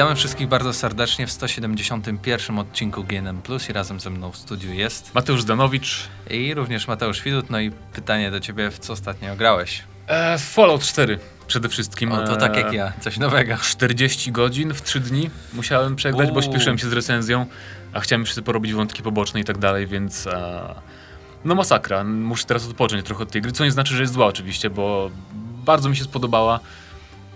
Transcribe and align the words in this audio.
Witamy 0.00 0.16
wszystkich 0.16 0.48
bardzo 0.48 0.72
serdecznie 0.72 1.26
w 1.26 1.32
171 1.32 2.58
odcinku 2.58 3.04
GNM 3.04 3.42
Plus 3.42 3.68
i 3.68 3.72
razem 3.72 4.00
ze 4.00 4.10
mną 4.10 4.32
w 4.32 4.36
studiu 4.36 4.72
jest 4.72 5.14
Mateusz 5.14 5.42
Zdanowicz. 5.42 6.08
i 6.30 6.54
również 6.54 6.88
Mateusz 6.88 7.22
Widut. 7.22 7.50
No 7.50 7.60
i 7.60 7.70
pytanie 7.70 8.30
do 8.30 8.40
ciebie, 8.40 8.70
w 8.70 8.78
co 8.78 8.92
ostatnio 8.92 9.36
grałeś? 9.36 9.82
E, 10.06 10.38
Fallout 10.38 10.82
4 10.82 11.18
przede 11.46 11.68
wszystkim. 11.68 12.12
O, 12.12 12.26
to 12.26 12.36
tak 12.36 12.56
jak 12.56 12.72
ja, 12.72 12.92
coś 13.00 13.18
nowego. 13.18 13.56
40 13.56 14.32
godzin 14.32 14.74
w 14.74 14.82
3 14.82 15.00
dni 15.00 15.30
musiałem 15.52 15.96
przegrać, 15.96 16.28
bo 16.28 16.34
Uuu. 16.34 16.42
śpieszyłem 16.42 16.78
się 16.78 16.88
z 16.88 16.92
recenzją, 16.92 17.46
a 17.92 18.00
chciałem 18.00 18.22
jeszcze 18.22 18.42
porobić 18.42 18.72
wątki 18.72 19.02
poboczne 19.02 19.40
i 19.40 19.44
tak 19.44 19.58
dalej, 19.58 19.86
więc 19.86 20.26
e, 20.26 20.74
no 21.44 21.54
masakra. 21.54 22.04
Muszę 22.04 22.44
teraz 22.44 22.66
odpocząć 22.66 23.06
trochę 23.06 23.22
od 23.22 23.30
tej 23.30 23.42
gry, 23.42 23.52
co 23.52 23.64
nie 23.64 23.72
znaczy, 23.72 23.94
że 23.94 24.02
jest 24.02 24.12
zła 24.12 24.26
oczywiście, 24.26 24.70
bo 24.70 25.10
bardzo 25.64 25.88
mi 25.88 25.96
się 25.96 26.04
spodobała. 26.04 26.60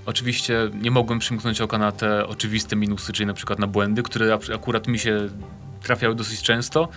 Oczywiście 0.06 0.70
nie 0.82 0.90
mogłem 0.90 1.18
przymknąć 1.18 1.60
oka 1.60 1.78
na 1.78 1.92
te 1.92 2.26
oczywiste 2.26 2.76
minusy, 2.76 3.12
czyli 3.12 3.26
na 3.26 3.34
przykład 3.34 3.58
na 3.58 3.66
błędy, 3.66 4.02
które 4.02 4.34
ak- 4.34 4.50
akurat 4.54 4.88
mi 4.88 4.98
się 4.98 5.28
trafiały 5.82 6.14
dosyć 6.14 6.42
często. 6.42 6.88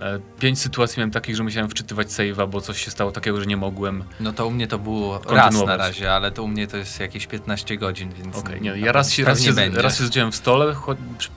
E, 0.00 0.18
Pięć 0.38 0.58
sytuacji 0.58 1.00
miałem 1.00 1.10
takich, 1.10 1.36
że 1.36 1.42
musiałem 1.42 1.70
wczytywać 1.70 2.08
save'a, 2.08 2.48
bo 2.48 2.60
coś 2.60 2.84
się 2.84 2.90
stało 2.90 3.12
takiego, 3.12 3.40
że 3.40 3.46
nie 3.46 3.56
mogłem. 3.56 4.04
No 4.20 4.32
to 4.32 4.46
u 4.46 4.50
mnie 4.50 4.66
to 4.66 4.78
było 4.78 5.20
raz 5.28 5.54
na 5.66 5.76
razie, 5.76 6.12
ale 6.12 6.30
to 6.32 6.42
u 6.42 6.48
mnie 6.48 6.66
to 6.66 6.76
jest 6.76 7.00
jakieś 7.00 7.26
15 7.26 7.76
godzin, 7.76 8.10
więc 8.22 8.36
Okej, 8.36 8.60
nie, 8.60 8.70
no, 8.70 8.76
ja 8.76 8.92
raz 8.92 9.12
się, 9.12 9.24
raz, 9.24 9.42
się, 9.42 9.52
będzie. 9.52 9.82
raz 9.82 9.98
się 9.98 10.04
zdziałem 10.04 10.32
w 10.32 10.36
stole, 10.36 10.74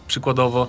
przykładowo, 0.07 0.67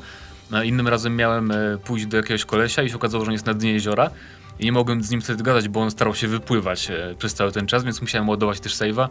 a 0.52 0.64
innym 0.64 0.88
razem 0.88 1.16
miałem 1.16 1.50
e, 1.50 1.56
pójść 1.84 2.06
do 2.06 2.16
jakiegoś 2.16 2.44
kolesia 2.44 2.82
i 2.82 2.90
się 2.90 2.96
okazało, 2.96 3.24
że 3.24 3.28
on 3.28 3.32
jest 3.32 3.46
na 3.46 3.54
dnie 3.54 3.72
jeziora 3.72 4.10
i 4.58 4.64
nie 4.64 4.72
mogłem 4.72 5.02
z 5.02 5.10
nim 5.10 5.20
wtedy 5.20 5.42
gadać, 5.42 5.68
bo 5.68 5.80
on 5.80 5.90
starał 5.90 6.14
się 6.14 6.28
wypływać 6.28 6.90
e, 6.90 7.14
przez 7.18 7.34
cały 7.34 7.52
ten 7.52 7.66
czas, 7.66 7.84
więc 7.84 8.00
musiałem 8.00 8.28
ładować 8.28 8.60
też 8.60 8.74
save'a. 8.74 9.08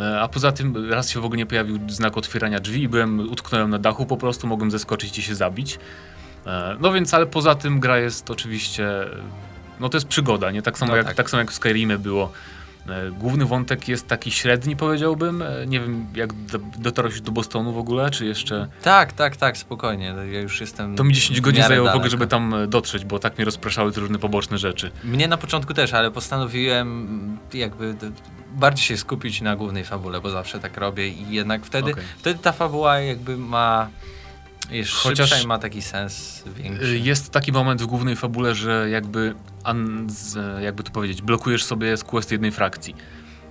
E, 0.00 0.20
A 0.20 0.28
poza 0.28 0.52
tym 0.52 0.90
raz 0.90 1.10
się 1.10 1.20
w 1.20 1.24
ogóle 1.24 1.38
nie 1.38 1.46
pojawił 1.46 1.78
znak 1.88 2.16
otwierania 2.16 2.60
drzwi 2.60 2.82
i 2.82 2.88
byłem, 2.88 3.20
utknąłem 3.30 3.70
na 3.70 3.78
dachu 3.78 4.06
po 4.06 4.16
prostu, 4.16 4.46
mogłem 4.46 4.70
zeskoczyć 4.70 5.18
i 5.18 5.22
się 5.22 5.34
zabić. 5.34 5.78
E, 6.46 6.76
No 6.80 6.92
więc, 6.92 7.14
ale 7.14 7.26
poza 7.26 7.54
tym 7.54 7.80
gra 7.80 7.98
jest 7.98 8.30
oczywiście, 8.30 8.90
no 9.80 9.88
to 9.88 9.96
jest 9.96 10.08
przygoda, 10.08 10.50
nie? 10.50 10.62
Tak 10.62 10.78
samo, 10.78 10.90
No 10.92 10.96
jak, 10.96 11.06
tak. 11.06 11.16
tak. 11.16 11.30
samo 11.30 11.40
jak 11.40 11.50
w 11.50 11.54
Skyrimie 11.54 11.98
było. 11.98 12.32
E, 12.90 13.10
Główny 13.10 13.44
wątek 13.44 13.88
jest 13.88 14.06
taki 14.08 14.30
średni, 14.30 14.76
powiedziałbym. 14.76 15.42
E, 15.42 15.66
Nie 15.66 15.80
wiem, 15.80 16.06
jak 16.14 16.32
do, 16.32 16.58
dotarłeś 16.78 17.20
do 17.20 17.32
Bostonu 17.32 17.72
w 17.72 17.78
ogóle, 17.78 18.10
czy 18.10 18.26
jeszcze... 18.26 18.68
Tak, 18.82 19.12
tak, 19.12 19.36
tak, 19.36 19.56
spokojnie. 19.56 20.14
Ja 20.32 20.40
już 20.40 20.60
jestem. 20.60 20.96
To 20.96 21.04
mi 21.04 21.14
10 21.14 21.38
w 21.40 21.42
godzin 21.42 21.62
zajęło 21.62 21.86
w 21.86 21.88
ogóle, 21.90 22.00
daleko. 22.00 22.10
żeby 22.10 22.26
tam 22.26 22.54
e, 22.54 22.66
dotrzeć, 22.66 23.04
bo 23.04 23.18
tak 23.18 23.38
mnie 23.38 23.44
rozpraszały 23.44 23.92
te 23.92 24.00
różne 24.00 24.18
poboczne 24.18 24.58
rzeczy. 24.58 24.90
Mnie 25.04 25.28
na 25.28 25.36
początku 25.36 25.74
też, 25.74 25.94
ale 25.94 26.10
postanowiłem 26.10 26.88
mm, 26.88 27.38
jakby 27.54 27.94
bardziej 28.54 28.84
się 28.84 28.96
skupić 28.96 29.40
na 29.40 29.56
głównej 29.56 29.84
fabule, 29.84 30.20
bo 30.20 30.30
zawsze 30.30 30.58
tak 30.58 30.76
robię 30.76 31.08
i 31.08 31.30
jednak 31.30 31.64
wtedy, 31.64 31.92
Okej. 31.92 32.04
wtedy 32.18 32.40
ta 32.42 32.52
fabuła 32.52 32.98
jakby 33.00 33.36
ma 33.36 33.88
jest 34.70 34.90
Chociaż- 34.90 35.44
ma 35.44 35.58
taki 35.58 35.82
sens 35.82 36.44
większy. 36.56 36.86
Y, 36.86 36.98
Jest 36.98 37.30
taki 37.30 37.52
moment 37.52 37.82
w 37.82 37.86
głównej 37.86 38.16
fabule, 38.16 38.54
że 38.54 38.90
jakby, 38.90 39.34
jakby 40.62 40.82
to 40.82 40.90
powiedzieć, 40.90 41.22
blokujesz 41.22 41.64
sobie 41.64 41.96
z 41.96 42.04
quest 42.04 42.32
jednej 42.32 42.50
frakcji. 42.52 42.94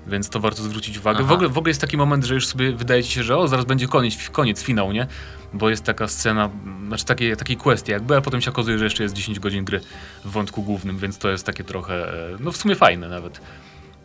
Więc 0.07 0.29
to 0.29 0.39
warto 0.39 0.63
zwrócić 0.63 0.97
uwagę. 0.97 1.23
W 1.23 1.31
ogóle, 1.31 1.49
w 1.49 1.57
ogóle 1.57 1.69
jest 1.69 1.81
taki 1.81 1.97
moment, 1.97 2.25
że 2.25 2.33
już 2.33 2.47
sobie 2.47 2.71
wydaje 2.71 3.03
ci 3.03 3.11
się, 3.11 3.23
że 3.23 3.37
o, 3.37 3.47
zaraz 3.47 3.65
będzie 3.65 3.87
koniec, 3.87 4.29
koniec 4.29 4.63
finał, 4.63 4.91
nie? 4.91 5.07
Bo 5.53 5.69
jest 5.69 5.83
taka 5.83 6.07
scena, 6.07 6.49
znaczy 6.87 7.05
takie, 7.05 7.35
takiej 7.35 7.57
questie 7.57 7.91
jakby, 7.91 8.15
a 8.15 8.21
potem 8.21 8.41
się 8.41 8.51
okazuje, 8.51 8.77
że 8.77 8.83
jeszcze 8.83 9.03
jest 9.03 9.15
10 9.15 9.39
godzin 9.39 9.65
gry 9.65 9.81
w 10.25 10.31
wątku 10.31 10.63
głównym, 10.63 10.97
więc 10.97 11.17
to 11.17 11.29
jest 11.29 11.45
takie 11.45 11.63
trochę, 11.63 12.13
e, 12.33 12.37
no 12.39 12.51
w 12.51 12.57
sumie 12.57 12.75
fajne 12.75 13.09
nawet. 13.09 13.41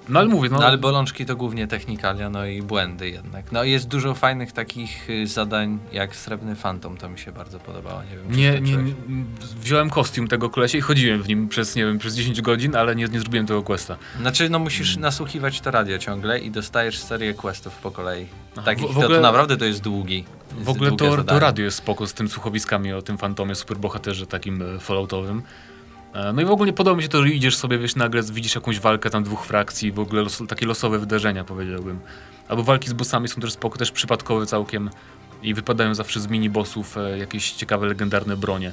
No 0.09 0.21
ale 0.21 0.29
mówię, 0.29 0.49
no, 0.51 0.59
No 0.59 0.67
ale 0.67 0.79
bolączki 0.79 1.27
to 1.27 1.37
głównie 1.37 1.67
technikalia, 1.67 2.31
no 2.31 2.47
i 2.47 2.63
błędy 2.63 3.11
jednak. 3.11 3.53
No 3.53 3.65
i 3.65 3.71
jest 3.71 3.89
dużo 3.89 4.15
fajnych 4.15 4.53
takich 4.53 5.11
y, 5.11 5.27
zadań 5.27 5.79
jak 5.93 6.17
Srebrny 6.17 6.55
Fantom, 6.57 6.97
to 6.97 7.09
mi 7.09 7.19
się 7.19 7.33
bardzo 7.33 7.59
podobało. 7.59 8.03
Nie 8.03 8.17
wiem, 8.17 8.61
nie, 8.63 8.77
nie, 8.77 8.83
nie, 8.83 8.95
wziąłem 9.61 9.91
kostium 9.91 10.29
tego 10.29 10.51
kolesia 10.51 10.79
i 10.79 10.81
chodziłem 10.81 11.23
w 11.23 11.29
nim 11.29 11.49
przez, 11.49 11.77
nie 11.77 11.85
wiem, 11.85 11.99
przez 11.99 12.15
10 12.15 12.43
godzin, 12.43 12.77
ale 12.77 12.97
nie, 12.97 13.05
nie 13.05 13.21
zrobiłem 13.21 13.47
tego 13.47 13.63
questa. 13.63 13.97
Znaczy, 14.21 14.51
no 14.51 14.59
musisz 14.59 14.97
nasłuchiwać 14.97 15.61
to 15.61 15.71
radio 15.71 15.99
ciągle 15.99 16.39
i 16.39 16.51
dostajesz 16.51 16.99
serię 16.99 17.35
questów 17.35 17.77
po 17.77 17.91
kolei. 17.91 18.27
Aha, 18.53 18.63
Takich, 18.63 18.87
w- 18.87 18.91
w 18.91 18.95
to, 18.95 19.01
to 19.01 19.07
ogóle- 19.07 19.21
naprawdę 19.21 19.57
to 19.57 19.65
jest 19.65 19.81
długi. 19.81 20.25
W 20.59 20.69
ogóle 20.69 20.97
to, 20.97 21.25
to 21.25 21.39
radio 21.39 21.65
jest 21.65 21.77
spoko 21.79 22.07
z 22.07 22.15
tym 22.15 22.29
słuchowiskami 22.29 22.93
o 22.93 23.03
tym 23.03 23.19
fantomie, 23.19 23.55
superbohaterze 23.55 24.27
takim 24.27 24.63
e, 24.77 24.79
falloutowym. 24.79 25.43
E, 26.15 26.33
No 26.33 26.43
i 26.43 26.45
w 26.45 26.51
ogóle 26.51 26.73
podoba 26.73 26.97
mi 26.97 27.03
się 27.03 27.09
to, 27.09 27.23
że 27.23 27.29
idziesz 27.29 27.57
sobie, 27.57 27.79
wiesz, 27.79 27.97
nagle 27.97 28.23
widzisz 28.23 28.55
jakąś 28.55 28.81
walkę 28.81 29.11
tam 29.11 29.25
dwóch 29.25 29.47
frakcji, 29.47 29.93
w 29.93 29.99
ogóle 29.99 30.23
los, 30.23 30.43
takie 30.49 30.67
losowe 30.67 30.99
wydarzenia 30.99 31.45
powiedziałbym. 31.45 32.01
Albo 32.49 32.63
walki 32.63 32.89
z 32.89 32.93
bossami 32.93 33.29
są 33.29 33.41
też 33.41 33.53
spoko, 33.53 33.79
też 33.79 33.91
przypadkowe 33.91 34.47
całkiem 34.47 34.91
i 35.43 35.55
wypadają 35.55 35.95
zawsze 35.95 36.21
z 36.21 36.29
mini-bossów 36.29 36.97
e, 36.97 37.19
jakieś 37.19 37.53
ciekawe, 37.53 37.87
legendarne 37.87 38.37
bronie. 38.37 38.73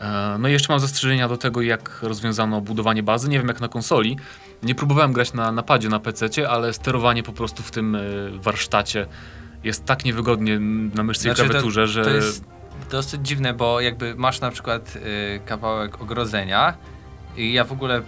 E, 0.00 0.36
No 0.38 0.48
i 0.48 0.52
jeszcze 0.52 0.72
mam 0.72 0.80
zastrzeżenia 0.80 1.28
do 1.28 1.36
tego, 1.36 1.62
jak 1.62 1.98
rozwiązano 2.02 2.60
budowanie 2.60 3.02
bazy. 3.02 3.28
Nie 3.28 3.38
wiem 3.38 3.48
jak 3.48 3.60
na 3.60 3.68
konsoli. 3.68 4.16
Nie 4.62 4.74
próbowałem 4.74 5.12
grać 5.12 5.32
na 5.32 5.52
napadzie 5.52 5.88
na 5.88 6.00
PC, 6.00 6.48
ale 6.48 6.72
sterowanie 6.72 7.22
po 7.22 7.32
prostu 7.32 7.62
w 7.62 7.70
tym 7.70 7.96
warsztacie 8.32 9.06
jest 9.64 9.84
tak 9.84 10.04
niewygodnie 10.04 10.58
na 10.94 11.02
myszce 11.02 11.22
Znaczy, 11.22 11.42
i 11.42 11.44
klawiaturze, 11.44 11.86
że... 11.86 12.04
To 12.04 12.10
jest 12.10 12.44
dosyć 12.90 13.26
dziwne, 13.26 13.54
bo 13.54 13.80
jakby 13.80 14.14
masz 14.14 14.40
na 14.40 14.50
przykład 14.50 14.96
y, 14.96 15.40
kawałek 15.46 16.02
ogrodzenia 16.02 16.74
i 17.36 17.52
ja 17.52 17.64
w 17.64 17.72
ogóle 17.72 18.02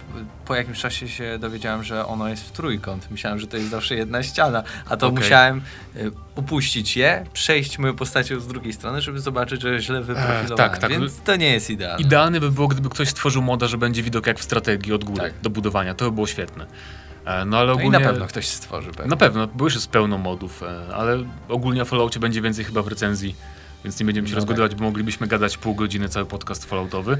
po 0.45 0.55
jakimś 0.55 0.79
czasie 0.79 1.09
się 1.09 1.37
dowiedziałem, 1.39 1.83
że 1.83 2.05
ono 2.05 2.27
jest 2.27 2.43
w 2.47 2.51
trójkąt. 2.51 3.11
Myślałem, 3.11 3.39
że 3.39 3.47
to 3.47 3.57
jest 3.57 3.69
zawsze 3.69 3.95
jedna 3.95 4.23
ściana, 4.23 4.63
a 4.89 4.97
to 4.97 5.07
Okej. 5.07 5.19
musiałem 5.23 5.61
y, 5.95 6.11
upuścić 6.35 6.97
je, 6.97 7.25
przejść 7.33 7.79
moją 7.79 7.95
postacią 7.95 8.39
z 8.39 8.47
drugiej 8.47 8.73
strony, 8.73 9.01
żeby 9.01 9.19
zobaczyć, 9.19 9.61
że 9.61 9.79
źle 9.79 10.01
wyprofilowałem. 10.01 10.57
tak, 10.57 10.77
tak. 10.77 10.91
Więc 10.91 11.21
to 11.21 11.35
nie 11.35 11.53
jest 11.53 11.69
idealne. 11.69 12.01
Idealne 12.01 12.39
by 12.39 12.51
było, 12.51 12.67
gdyby 12.67 12.89
ktoś 12.89 13.09
stworzył 13.09 13.41
moda, 13.41 13.67
że 13.67 13.77
będzie 13.77 14.03
widok 14.03 14.27
jak 14.27 14.39
w 14.39 14.43
strategii 14.43 14.93
od 14.93 15.03
góry 15.03 15.21
Tak. 15.21 15.33
do 15.41 15.49
budowania. 15.49 15.93
To 15.93 16.05
by 16.05 16.11
było 16.11 16.27
świetne. 16.27 16.65
E, 17.25 17.45
No 17.45 17.57
ale 17.57 17.67
no 17.67 17.73
i 17.73 17.75
ogólnie... 17.75 17.99
na 17.99 18.05
pewno 18.05 18.27
ktoś 18.27 18.47
stworzy. 18.47 18.91
Pewnie. 18.91 19.09
Na 19.09 19.17
pewno, 19.17 19.47
bo 19.47 19.65
już 19.65 19.73
jest 19.75 19.89
pełno 19.89 20.17
modów, 20.17 20.63
e, 20.63 20.95
ale 20.95 21.23
ogólnie 21.49 21.81
o 21.81 21.85
Falloutie 21.85 22.19
będzie 22.19 22.41
więcej 22.41 22.65
chyba 22.65 22.81
w 22.81 22.87
recenzji, 22.87 23.35
więc 23.85 23.99
nie 23.99 24.05
będziemy 24.05 24.27
się 24.27 24.33
No 24.33 24.35
rozgadywać, 24.35 24.75
bo 24.75 24.83
moglibyśmy 24.83 25.27
gadać 25.27 25.57
pół 25.57 25.75
godziny 25.75 26.09
cały 26.09 26.25
podcast 26.25 26.65
Falloutowy. 26.65 27.17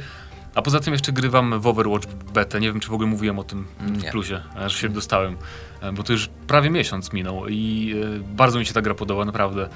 A 0.56 0.62
poza 0.62 0.80
tym 0.80 0.94
jeszcze 0.94 1.12
grywam 1.12 1.60
w 1.60 1.68
Overwatch 1.68 2.08
betę, 2.34 2.60
nie 2.60 2.68
wiem 2.72 2.80
czy 2.80 2.90
w 2.90 2.94
ogóle 2.94 3.10
mówiłem 3.10 3.40
o 3.40 3.44
tym 3.44 3.66
w 3.80 4.04
Nie. 4.04 4.12
plusie, 4.12 4.42
aż 4.56 4.76
się 4.76 4.90
dostałem, 4.90 5.38
e, 5.82 5.92
bo 5.92 6.04
to 6.04 6.14
już 6.14 6.30
prawie 6.48 6.70
miesiąc 6.70 7.14
minął 7.14 7.48
i 7.48 7.94
e, 8.16 8.36
bardzo 8.36 8.60
mi 8.60 8.66
się 8.66 8.74
ta 8.74 8.82
gra 8.82 8.94
podoba, 8.96 9.26
naprawdę. 9.26 9.70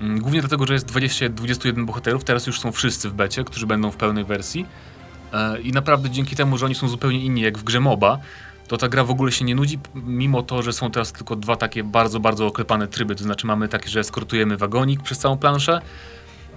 Mm, 0.00 0.20
Głównie 0.20 0.40
dlatego, 0.40 0.66
że 0.66 0.72
jest 0.72 0.86
20, 0.86 1.28
21 1.28 1.86
bohaterów, 1.86 2.24
teraz 2.24 2.46
już 2.46 2.60
są 2.60 2.72
wszyscy 2.72 3.08
w 3.08 3.12
becie, 3.12 3.44
którzy 3.44 3.66
będą 3.66 3.90
w 3.90 3.96
pełnej 3.96 4.24
wersji. 4.24 4.66
E, 5.32 5.60
I 5.60 5.72
naprawdę 5.72 6.10
dzięki 6.10 6.36
temu, 6.36 6.58
że 6.58 6.66
oni 6.66 6.74
są 6.74 6.88
zupełnie 6.88 7.24
inni 7.24 7.40
jak 7.40 7.58
w 7.58 7.64
grze 7.64 7.80
MOBA, 7.80 8.18
to 8.68 8.76
ta 8.76 8.88
gra 8.88 9.04
w 9.04 9.10
ogóle 9.10 9.32
się 9.32 9.44
nie 9.44 9.54
nudzi, 9.54 9.78
mimo 9.94 10.42
to, 10.42 10.62
że 10.62 10.72
są 10.72 10.90
teraz 10.90 11.12
tylko 11.12 11.36
dwa 11.36 11.56
takie 11.56 11.84
bardzo, 11.84 12.20
bardzo 12.20 12.46
oklepane 12.46 12.88
tryby. 12.88 13.14
To 13.14 13.24
znaczy 13.24 13.46
mamy 13.46 13.68
taki, 13.68 13.90
że 13.90 14.00
eskortujemy 14.00 14.56
wagonik 14.56 15.02
przez 15.02 15.18
całą 15.18 15.36
planszę, 15.36 15.80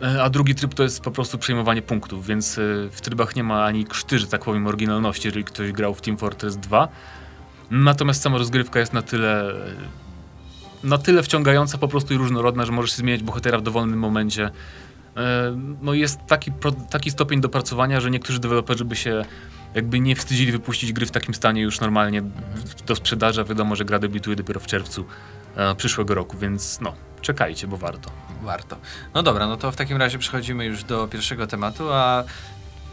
e, 0.01 0.23
a 0.23 0.29
drugi 0.29 0.55
tryb 0.55 0.73
to 0.73 0.83
jest 0.83 1.01
po 1.01 1.11
prostu 1.11 1.37
przejmowanie 1.37 1.81
punktów, 1.81 2.27
więc 2.27 2.57
e, 2.57 2.61
w 2.91 3.01
trybach 3.01 3.35
nie 3.35 3.43
ma 3.43 3.65
ani 3.65 3.85
krzty, 3.85 4.19
że 4.19 4.27
tak 4.27 4.45
powiem, 4.45 4.67
oryginalności, 4.67 5.27
jeżeli 5.27 5.45
ktoś 5.45 5.71
grał 5.71 5.93
w 5.93 6.01
Team 6.01 6.17
Fortress 6.17 6.57
2. 6.57 6.87
Natomiast 7.71 8.21
sama 8.21 8.37
rozgrywka 8.37 8.79
jest 8.79 8.93
na 8.93 9.01
tyle 9.01 9.53
na 10.83 10.97
tyle 10.97 11.23
wciągająca 11.23 11.77
po 11.77 11.87
prostu 11.87 12.13
i 12.13 12.17
różnorodna, 12.17 12.65
że 12.65 12.71
możesz 12.71 12.93
zmieniać 12.93 13.23
bohatera 13.23 13.57
w 13.57 13.61
dowolnym 13.61 13.99
momencie. 13.99 14.49
E, 15.17 15.57
No 15.81 15.93
jest 15.93 16.19
taki, 16.27 16.51
taki 16.89 17.11
stopień 17.11 17.41
dopracowania, 17.41 17.99
że 18.01 18.11
niektórzy 18.11 18.39
deweloperzy 18.39 18.85
by 18.85 18.95
się 18.95 19.25
jakby 19.73 19.99
nie 19.99 20.15
wstydzili 20.15 20.51
wypuścić 20.51 20.93
gry 20.93 21.05
w 21.05 21.11
takim 21.11 21.33
stanie 21.33 21.61
już 21.61 21.79
normalnie 21.79 22.23
do 22.87 22.95
sprzedaży. 22.95 23.43
Wiadomo, 23.43 23.75
że 23.75 23.85
gra 23.85 23.99
debiutuje 23.99 24.35
dopiero 24.35 24.59
w 24.59 24.67
czerwcu 24.67 25.05
e, 25.55 25.75
przyszłego 25.75 26.15
roku, 26.15 26.37
więc 26.37 26.81
no, 26.81 26.93
czekajcie, 27.21 27.67
bo 27.67 27.77
warto. 27.77 28.11
Warto. 28.41 28.77
No 29.13 29.23
dobra, 29.23 29.47
no 29.47 29.57
to 29.57 29.71
w 29.71 29.75
takim 29.75 29.97
razie 29.97 30.17
przechodzimy 30.17 30.65
już 30.65 30.83
do 30.83 31.07
pierwszego 31.07 31.47
tematu, 31.47 31.91
a 31.91 32.23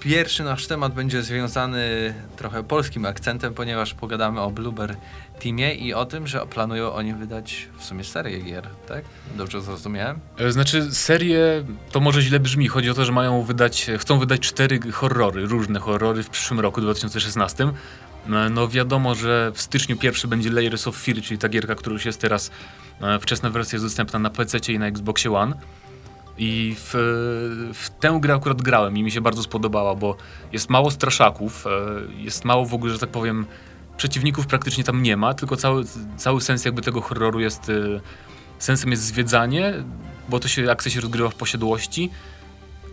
pierwszy 0.04 0.44
nasz 0.44 0.66
temat 0.66 0.94
będzie 0.94 1.22
związany 1.22 2.14
trochę 2.36 2.62
polskim 2.64 3.06
akcentem, 3.06 3.54
ponieważ 3.54 3.94
pogadamy 3.94 4.40
o 4.40 4.50
Blueber 4.50 4.96
Teamie 5.42 5.74
i 5.74 5.94
o 5.94 6.04
tym, 6.04 6.26
że 6.26 6.46
planują 6.46 6.92
oni 6.92 7.14
wydać 7.14 7.68
w 7.78 7.84
sumie 7.84 8.04
serię 8.04 8.40
gier, 8.40 8.68
tak? 8.88 9.04
Dobrze 9.36 9.60
zrozumiałem? 9.60 10.18
E, 10.38 10.52
Znaczy, 10.52 10.94
serię 10.94 11.64
to 11.92 12.00
może 12.00 12.22
źle 12.22 12.40
brzmi. 12.40 12.68
Chodzi 12.68 12.90
o 12.90 12.94
to, 12.94 13.04
że 13.04 13.12
mają 13.12 13.42
wydać, 13.42 13.90
chcą 13.98 14.18
wydać 14.18 14.40
cztery 14.40 14.80
horrory, 14.92 15.46
różne 15.46 15.80
horrory 15.80 16.22
w 16.22 16.30
przyszłym 16.30 16.60
roku, 16.60 16.80
2016. 16.80 17.66
No, 18.26 18.50
No 18.50 18.68
wiadomo, 18.68 19.14
że 19.14 19.52
w 19.54 19.60
styczniu 19.60 19.96
pierwszy 19.96 20.28
będzie 20.28 20.50
Layers 20.50 20.86
of 20.86 20.96
Fear, 20.96 21.22
czyli 21.22 21.38
ta 21.38 21.48
gierka, 21.48 21.74
która 21.74 21.92
już 21.92 22.04
jest 22.04 22.20
teraz, 22.20 22.50
e, 23.00 23.18
wczesna 23.20 23.50
wersja 23.50 23.76
jest 23.76 23.84
dostępna 23.86 24.18
na 24.18 24.30
PC 24.30 24.72
i 24.72 24.78
na 24.78 24.86
Xboxie 24.86 25.32
One. 25.32 25.56
I 26.38 26.76
w, 26.78 26.90
w 27.74 27.90
tę 28.00 28.18
grę 28.20 28.34
akurat 28.34 28.62
grałem 28.62 28.96
i 28.96 29.02
mi 29.02 29.10
się 29.10 29.20
bardzo 29.20 29.42
spodobała, 29.42 29.94
bo 29.94 30.16
jest 30.52 30.70
mało 30.70 30.90
straszaków, 30.90 31.66
e, 31.66 31.70
jest 32.22 32.44
mało 32.44 32.66
w 32.66 32.74
ogóle, 32.74 32.92
że 32.92 32.98
tak 32.98 33.10
powiem, 33.10 33.46
przeciwników 33.96 34.46
praktycznie 34.46 34.84
tam 34.84 35.02
nie 35.02 35.16
ma, 35.16 35.34
tylko 35.34 35.56
cały, 35.56 35.84
cały 36.16 36.40
sens 36.40 36.64
jakby 36.64 36.82
tego 36.82 37.00
horroru 37.00 37.40
jest, 37.40 37.68
e, 37.68 38.00
sensem 38.58 38.90
jest 38.90 39.02
zwiedzanie, 39.02 39.74
bo 40.28 40.40
to 40.40 40.48
się, 40.48 40.70
akcja 40.70 40.90
się 40.90 41.00
rozgrywa 41.00 41.28
w 41.30 41.34
posiadłości 41.34 42.10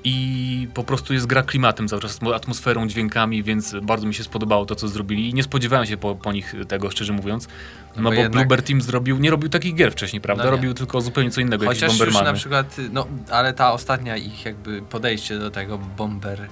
i 0.04 0.68
po 0.74 0.84
prostu 0.84 1.14
jest 1.14 1.26
gra 1.26 1.44
klimatem 1.44 1.88
cały 1.88 2.02
czas, 2.02 2.20
atmosferą, 2.36 2.88
dźwiękami, 2.88 3.44
więc 3.44 3.76
bardzo 3.82 4.08
mi 4.08 4.14
się 4.14 4.24
spodobało 4.24 4.66
to, 4.66 4.76
co 4.76 4.88
zrobili 4.88 5.30
i 5.30 5.34
nie 5.34 5.44
spodziewałem 5.44 5.86
się 5.86 5.98
po, 5.98 6.16
po 6.16 6.32
nich 6.32 6.56
tego, 6.68 6.92
szczerze 6.92 7.14
mówiąc. 7.14 7.48
No, 7.96 8.02
no 8.02 8.10
bo, 8.10 8.14
jednak... 8.14 8.32
Bluebird 8.32 8.68
Team 8.68 8.82
zrobił, 8.82 9.18
nie 9.18 9.32
robił 9.32 9.50
takich 9.50 9.76
gier 9.76 9.92
wcześniej, 9.92 10.22
prawda? 10.22 10.44
No 10.44 10.52
robił 10.52 10.74
tylko 10.74 11.02
zupełnie 11.02 11.32
co 11.32 11.42
innego, 11.42 11.66
Chociaż 11.66 12.00
jakieś 12.00 12.00
już 12.00 12.22
na 12.22 12.34
przykład, 12.34 12.76
no 12.92 13.08
ale 13.30 13.54
ta 13.54 13.74
ostatnia 13.74 14.18
ich 14.18 14.46
jakby 14.46 14.82
podejście 14.82 15.40
do 15.40 15.52
tego 15.52 15.78
Bomber 15.78 16.48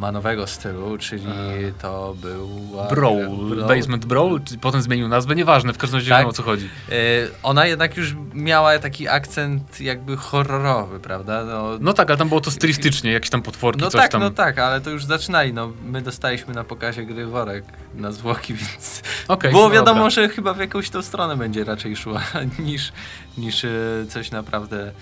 manowego 0.00 0.46
stylu, 0.46 0.98
czyli 0.98 1.26
e. 1.68 1.72
to 1.82 2.14
był... 2.22 2.48
Brawl, 2.90 3.26
Brawl, 3.26 3.68
Basement 3.68 4.06
Brawl, 4.06 4.40
potem 4.60 4.82
zmienił 4.82 5.08
nazwę, 5.08 5.34
nieważne, 5.34 5.72
w 5.72 5.78
każdym 5.78 5.98
razie 5.98 6.10
tak? 6.10 6.20
wiem 6.20 6.28
o 6.28 6.32
co 6.32 6.42
chodzi. 6.42 6.68
E, 6.88 6.94
ona 7.42 7.66
jednak 7.66 7.96
już 7.96 8.14
miała 8.34 8.78
taki 8.78 9.08
akcent 9.08 9.80
jakby 9.80 10.16
horrorowy, 10.16 11.00
prawda? 11.00 11.44
No, 11.44 11.68
no 11.80 11.92
tak, 11.92 12.10
ale 12.10 12.18
tam 12.18 12.28
było 12.28 12.40
to 12.40 12.50
stylistycznie, 12.50 13.12
jakieś 13.12 13.30
tam 13.30 13.42
potworki, 13.42 13.80
no 13.80 13.90
coś 13.90 14.00
tak, 14.00 14.10
tam. 14.10 14.20
No 14.20 14.30
tak, 14.30 14.58
ale 14.58 14.80
to 14.80 14.90
już 14.90 15.04
zaczynali, 15.04 15.52
no 15.52 15.72
my 15.84 16.02
dostaliśmy 16.02 16.54
na 16.54 16.64
pokazie 16.64 17.04
gry 17.04 17.26
worek 17.26 17.64
na 17.94 18.12
zwłoki, 18.12 18.54
więc 18.60 19.02
okay, 19.28 19.50
było 19.50 19.68
no 19.68 19.74
wiadomo, 19.74 19.98
dobra. 19.98 20.10
że 20.10 20.28
chyba 20.28 20.54
w 20.54 20.58
jakąś 20.58 20.90
tą 20.90 21.02
stronę 21.02 21.36
będzie 21.36 21.64
raczej 21.64 21.96
szła, 21.96 22.22
niż, 22.58 22.92
niż 23.38 23.64
e, 23.64 23.68
coś 24.08 24.30
naprawdę 24.30 24.92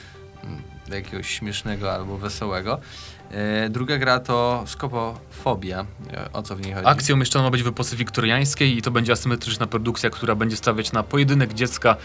mm, 0.44 0.77
jakiegoś 0.96 1.30
śmiesznego 1.30 1.92
albo 1.92 2.18
wesołego. 2.18 2.80
E, 3.30 3.68
druga 3.70 3.98
gra 3.98 4.20
to 4.20 4.64
Skopofobia. 4.66 5.86
E, 6.12 6.32
o 6.32 6.42
co 6.42 6.56
w 6.56 6.60
niej 6.60 6.74
chodzi? 6.74 6.86
Akcja 6.86 7.14
umieszczona 7.14 7.44
ma 7.44 7.50
być 7.50 7.62
w 7.62 7.66
epoce 7.66 7.96
wiktoriańskiej 7.96 8.78
i 8.78 8.82
to 8.82 8.90
będzie 8.90 9.12
asymetryczna 9.12 9.66
produkcja, 9.66 10.10
która 10.10 10.34
będzie 10.34 10.56
stawiać 10.56 10.92
na 10.92 11.02
pojedynek 11.02 11.54
dziecka 11.54 11.96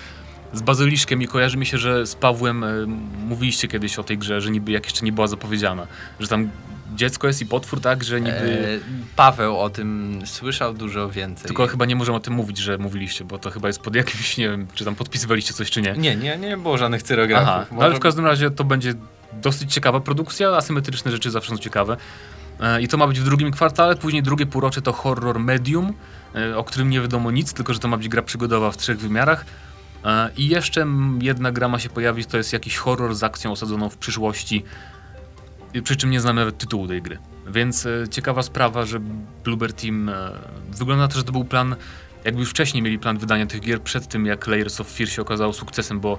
z 0.54 0.62
bazyliszkiem 0.62 1.22
i 1.22 1.28
kojarzy 1.28 1.58
mi 1.58 1.66
się, 1.66 1.78
że 1.78 2.08
z 2.08 2.16
Pawłem 2.16 2.64
y, 2.64 2.88
mówiliście 3.28 3.68
kiedyś 3.68 4.00
o 4.00 4.04
tej 4.04 4.18
grze, 4.18 4.42
że 4.42 4.52
niby 4.52 4.72
jak 4.72 4.86
jeszcze 4.86 5.06
nie 5.06 5.12
była 5.12 5.28
zapowiedziana, 5.28 5.88
że 6.20 6.28
tam 6.28 6.50
dziecko 6.96 7.28
jest 7.28 7.42
i 7.42 7.46
potwór, 7.46 7.82
tak, 7.82 8.04
że 8.04 8.22
niby... 8.22 8.80
E, 8.82 9.16
Paweł 9.16 9.60
o 9.60 9.70
tym 9.70 10.20
słyszał 10.26 10.74
dużo 10.74 11.10
więcej. 11.10 11.48
Tylko 11.48 11.68
chyba 11.68 11.86
nie 11.86 11.96
możemy 11.96 12.18
o 12.18 12.20
tym 12.20 12.34
mówić, 12.34 12.58
że 12.58 12.78
mówiliście, 12.78 13.26
bo 13.26 13.38
to 13.40 13.52
chyba 13.52 13.68
jest 13.68 13.80
pod 13.80 13.96
jakimś, 13.96 14.38
nie 14.38 14.50
wiem, 14.50 14.68
czy 14.74 14.86
tam 14.86 14.96
podpisywaliście 14.96 15.54
coś, 15.54 15.72
czy 15.72 15.82
nie. 15.82 15.94
Nie, 15.98 16.16
nie, 16.16 16.38
nie 16.38 16.58
było 16.58 16.78
żadnych 16.78 17.04
cyrografów. 17.04 17.50
Aha, 17.50 17.66
no 17.72 17.82
ale 17.82 17.96
w 17.96 18.00
każdym 18.00 18.26
razie 18.26 18.52
to 18.52 18.64
będzie 18.64 18.94
dosyć 19.34 19.74
ciekawa 19.74 20.00
produkcja, 20.00 20.50
asymetryczne 20.50 21.12
rzeczy 21.12 21.32
zawsze 21.32 21.50
są 21.50 21.58
ciekawe. 21.58 21.98
E, 22.60 22.82
I 22.82 22.88
to 22.88 22.98
ma 22.98 23.08
być 23.08 23.20
w 23.20 23.24
drugim 23.24 23.52
kwartale, 23.52 23.96
później 23.96 24.24
drugie 24.24 24.46
półrocze 24.46 24.82
to 24.82 24.94
horror 24.94 25.40
medium, 25.40 25.94
e, 26.36 26.58
o 26.58 26.64
którym 26.64 26.90
nie 26.90 27.02
wiadomo 27.02 27.32
nic, 27.32 27.54
tylko 27.54 27.74
że 27.74 27.80
to 27.80 27.88
ma 27.88 27.98
być 27.98 28.10
gra 28.10 28.22
przygodowa 28.22 28.72
w 28.72 28.78
trzech 28.78 29.00
wymiarach. 29.00 29.46
I 30.38 30.48
jeszcze 30.48 30.88
jedna 31.22 31.52
gra 31.52 31.68
ma 31.68 31.80
się 31.80 31.90
pojawić, 31.90 32.28
to 32.28 32.38
jest 32.38 32.54
jakiś 32.54 32.78
horror 32.78 33.16
z 33.16 33.24
akcją 33.24 33.52
osadzoną 33.52 33.90
w 33.90 33.98
przyszłości, 33.98 34.64
przy 35.82 35.96
czym 35.96 36.12
nie 36.12 36.22
znamy 36.22 36.42
nawet 36.42 36.58
tytułu 36.58 36.88
tej 36.88 37.02
gry. 37.02 37.18
Więc 37.48 37.88
ciekawa 38.12 38.44
sprawa, 38.44 38.86
że 38.86 39.00
Bluebird 39.44 39.82
Team 39.82 40.12
wygląda 40.72 41.04
na 41.04 41.08
to, 41.08 41.18
że 41.18 41.24
to 41.24 41.32
był 41.32 41.46
plan, 41.46 41.76
jakby 42.26 42.40
już 42.40 42.50
wcześniej 42.50 42.84
mieli 42.84 43.00
plan 43.00 43.18
wydania 43.18 43.46
tych 43.46 43.62
gier 43.62 43.82
przed 43.82 44.08
tym, 44.08 44.26
jak 44.26 44.48
Layers 44.48 44.82
of 44.82 44.88
Fear 44.88 45.10
się 45.10 45.22
okazało 45.22 45.54
sukcesem, 45.54 46.00
bo 46.00 46.18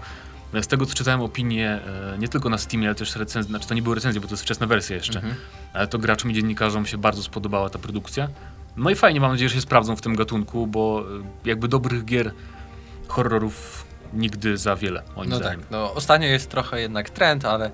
z 0.63 0.67
tego 0.67 0.87
co 0.87 0.95
czytałem 0.95 1.21
opinie, 1.21 1.81
e, 2.15 2.19
nie 2.19 2.29
tylko 2.29 2.49
na 2.49 2.59
Steamie, 2.59 2.87
ale 2.87 2.95
też 2.95 3.17
recenzje, 3.17 3.51
znaczy 3.51 3.69
to 3.69 3.75
nie 3.75 3.83
były 3.83 3.95
recenzje, 3.95 4.21
bo 4.21 4.27
to 4.29 4.33
jest 4.33 4.43
wczesna 4.43 4.67
wersja 4.67 4.97
jeszcze, 4.97 5.19
mhm. 5.19 5.35
ale 5.73 5.87
to 5.87 5.99
graczom 5.99 6.31
i 6.31 6.35
dziennikarzom 6.35 6.87
się 6.87 6.99
bardzo 6.99 7.23
spodobała 7.23 7.71
ta 7.71 7.79
produkcja. 7.79 8.29
No 8.77 8.91
i 8.91 8.95
fajnie, 8.95 9.21
mam 9.21 9.31
nadzieję, 9.31 9.49
że 9.49 9.55
się 9.55 9.61
sprawdzą 9.61 9.97
w 9.97 10.01
tym 10.01 10.17
gatunku, 10.17 10.67
bo 10.67 11.05
e, 11.45 11.49
jakby 11.49 11.69
dobrych 11.69 12.05
gier 12.05 12.33
horrorów 13.09 13.85
nigdy 14.13 14.57
za 14.57 14.77
wiele, 14.77 15.03
moim 15.17 15.31
no 15.31 15.37
zdaniem. 15.37 15.61
Tak, 15.61 15.71
no 15.71 15.95
ostatnio 15.95 16.29
jest 16.29 16.51
trochę 16.51 16.81
jednak 16.81 17.11
trend, 17.11 17.45
ale 17.45 17.71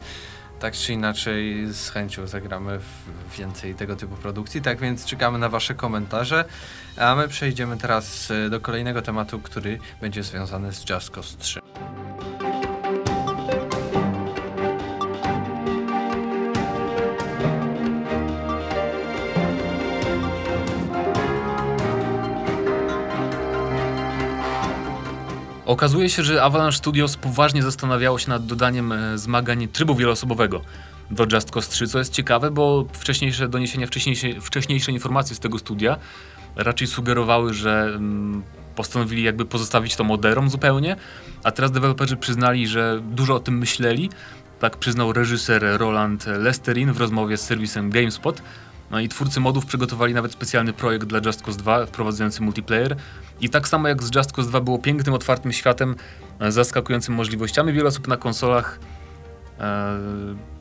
tak 0.61 0.75
czy 0.75 0.93
inaczej 0.93 1.67
z 1.67 1.89
chęcią 1.89 2.27
zagramy 2.27 2.79
w 2.79 3.37
więcej 3.39 3.75
tego 3.75 3.97
typu 3.97 4.17
produkcji. 4.17 4.63
Tak 4.63 4.79
więc 4.79 5.05
czekamy 5.05 5.39
na 5.39 5.49
Wasze 5.49 5.75
komentarze, 5.75 6.45
a 6.97 7.15
my 7.15 7.29
przejdziemy 7.29 7.77
teraz 7.77 8.31
e, 8.31 8.51
do 8.51 8.61
kolejnego 8.61 9.03
tematu, 9.03 9.41
który 9.41 9.79
będzie 10.01 10.23
związany 10.23 10.73
z 10.73 10.91
Just 10.91 11.11
Cause 11.11 11.37
3. 11.39 11.61
Okazuje 25.71 26.09
się, 26.09 26.23
że 26.23 26.43
Avalanche 26.43 26.79
Studios 26.79 27.17
poważnie 27.17 27.63
zastanawiało 27.63 28.19
się 28.19 28.29
nad 28.29 28.47
dodaniem 28.47 28.93
e, 28.93 29.19
zmagań 29.19 29.69
trybu 29.69 29.95
wieloosobowego 29.95 30.61
do 31.11 31.27
Just 31.33 31.51
Cause 31.51 31.71
3, 31.71 31.87
co 31.87 31.99
jest 31.99 32.13
ciekawe, 32.13 32.51
bo 32.51 32.87
wcześniejsze 32.93 33.49
doniesienia, 33.49 33.87
wcześniejsze, 33.87 34.41
wcześniejsze 34.41 34.93
informacje 34.93 35.37
z 35.37 35.39
tego 35.39 35.59
studia 35.59 35.97
raczej 36.57 36.87
sugerowały, 36.87 37.55
że 37.55 37.83
mm, 37.83 38.43
postanowili 38.77 39.23
jakby 39.23 39.45
pozostawić 39.45 39.97
to 39.97 40.05
moderom 40.05 40.51
zupełnie, 40.51 40.97
a 41.45 41.51
teraz 41.51 41.71
deweloperzy 41.71 42.17
przyznali, 42.17 42.67
że 42.67 43.01
dużo 43.03 43.35
o 43.35 43.41
tym 43.41 43.59
myśleli. 43.59 44.11
Tak 44.61 44.77
przyznał 44.77 45.13
reżyser 45.13 45.63
Roland 45.79 46.27
Lesterin 46.27 46.93
w 46.93 47.01
rozmowie 47.01 47.37
z 47.37 47.41
serwisem 47.41 47.91
GameSpot. 47.91 48.43
No 48.91 49.01
i 49.01 49.09
twórcy 49.09 49.41
modów 49.41 49.67
przygotowali 49.67 50.15
nawet 50.15 50.33
specjalny 50.33 50.73
projekt 50.73 51.07
dla 51.07 51.21
Just 51.27 51.43
Cause 51.43 51.59
2 51.59 51.87
wprowadzający 51.87 52.43
multiplayer. 52.43 52.97
I 53.41 53.49
tak 53.49 53.69
samo 53.69 53.89
jak 53.89 54.03
z 54.03 54.15
Just 54.15 54.33
Cause 54.33 54.51
2 54.51 54.61
było 54.61 54.79
pięknym, 54.79 55.15
otwartym 55.15 55.53
światem, 55.53 55.97
z 56.49 56.55
zaskakującymi 56.55 57.17
możliwościami, 57.17 57.73
wiele 57.73 57.89
osób 57.89 58.09
na 58.09 58.17
konsolach 58.17 58.79
e, 59.61 59.99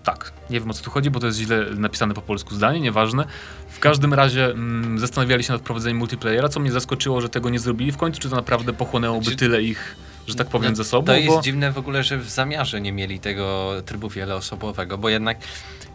tak, 0.04 0.34
nie 0.50 0.60
wiem 0.60 0.70
o 0.70 0.74
co 0.74 0.84
tu 0.84 0.92
chodzi, 0.92 1.10
bo 1.10 1.20
to 1.20 1.28
jest 1.28 1.40
źle 1.40 1.66
napisane 1.76 2.14
po 2.14 2.22
polsku 2.22 2.56
zdanie, 2.56 2.80
nieważne. 2.80 3.26
W 3.70 3.80
każdym 3.80 4.14
razie 4.14 4.46
mm, 4.46 5.00
zastanawiali 5.00 5.44
się 5.44 5.54
nad 5.54 5.62
wprowadzeniem 5.62 5.98
multiplayera, 5.98 6.50
co 6.50 6.60
mnie 6.60 6.72
zaskoczyło, 6.72 7.22
że 7.22 7.30
tego 7.30 7.50
nie 7.50 7.60
zrobili 7.60 7.92
w 7.92 7.98
końcu, 7.98 8.20
czy 8.20 8.30
to 8.30 8.36
naprawdę 8.36 8.74
pochłonęłoby 8.74 9.24
znaczy, 9.24 9.38
tyle 9.38 9.62
ich, 9.62 9.96
że 10.28 10.36
tak 10.36 10.48
powiem, 10.48 10.72
no, 10.72 10.76
ze 10.76 10.84
sobą. 10.84 11.06
To 11.06 11.16
jest 11.16 11.28
bo... 11.28 11.42
dziwne 11.42 11.72
w 11.72 11.78
ogóle, 11.78 12.04
że 12.04 12.18
w 12.18 12.30
zamiarze 12.30 12.82
nie 12.82 12.92
mieli 12.92 13.20
tego 13.20 13.72
trybu 13.86 14.10
wieloosobowego, 14.10 14.98
bo 14.98 15.10
jednak 15.10 15.38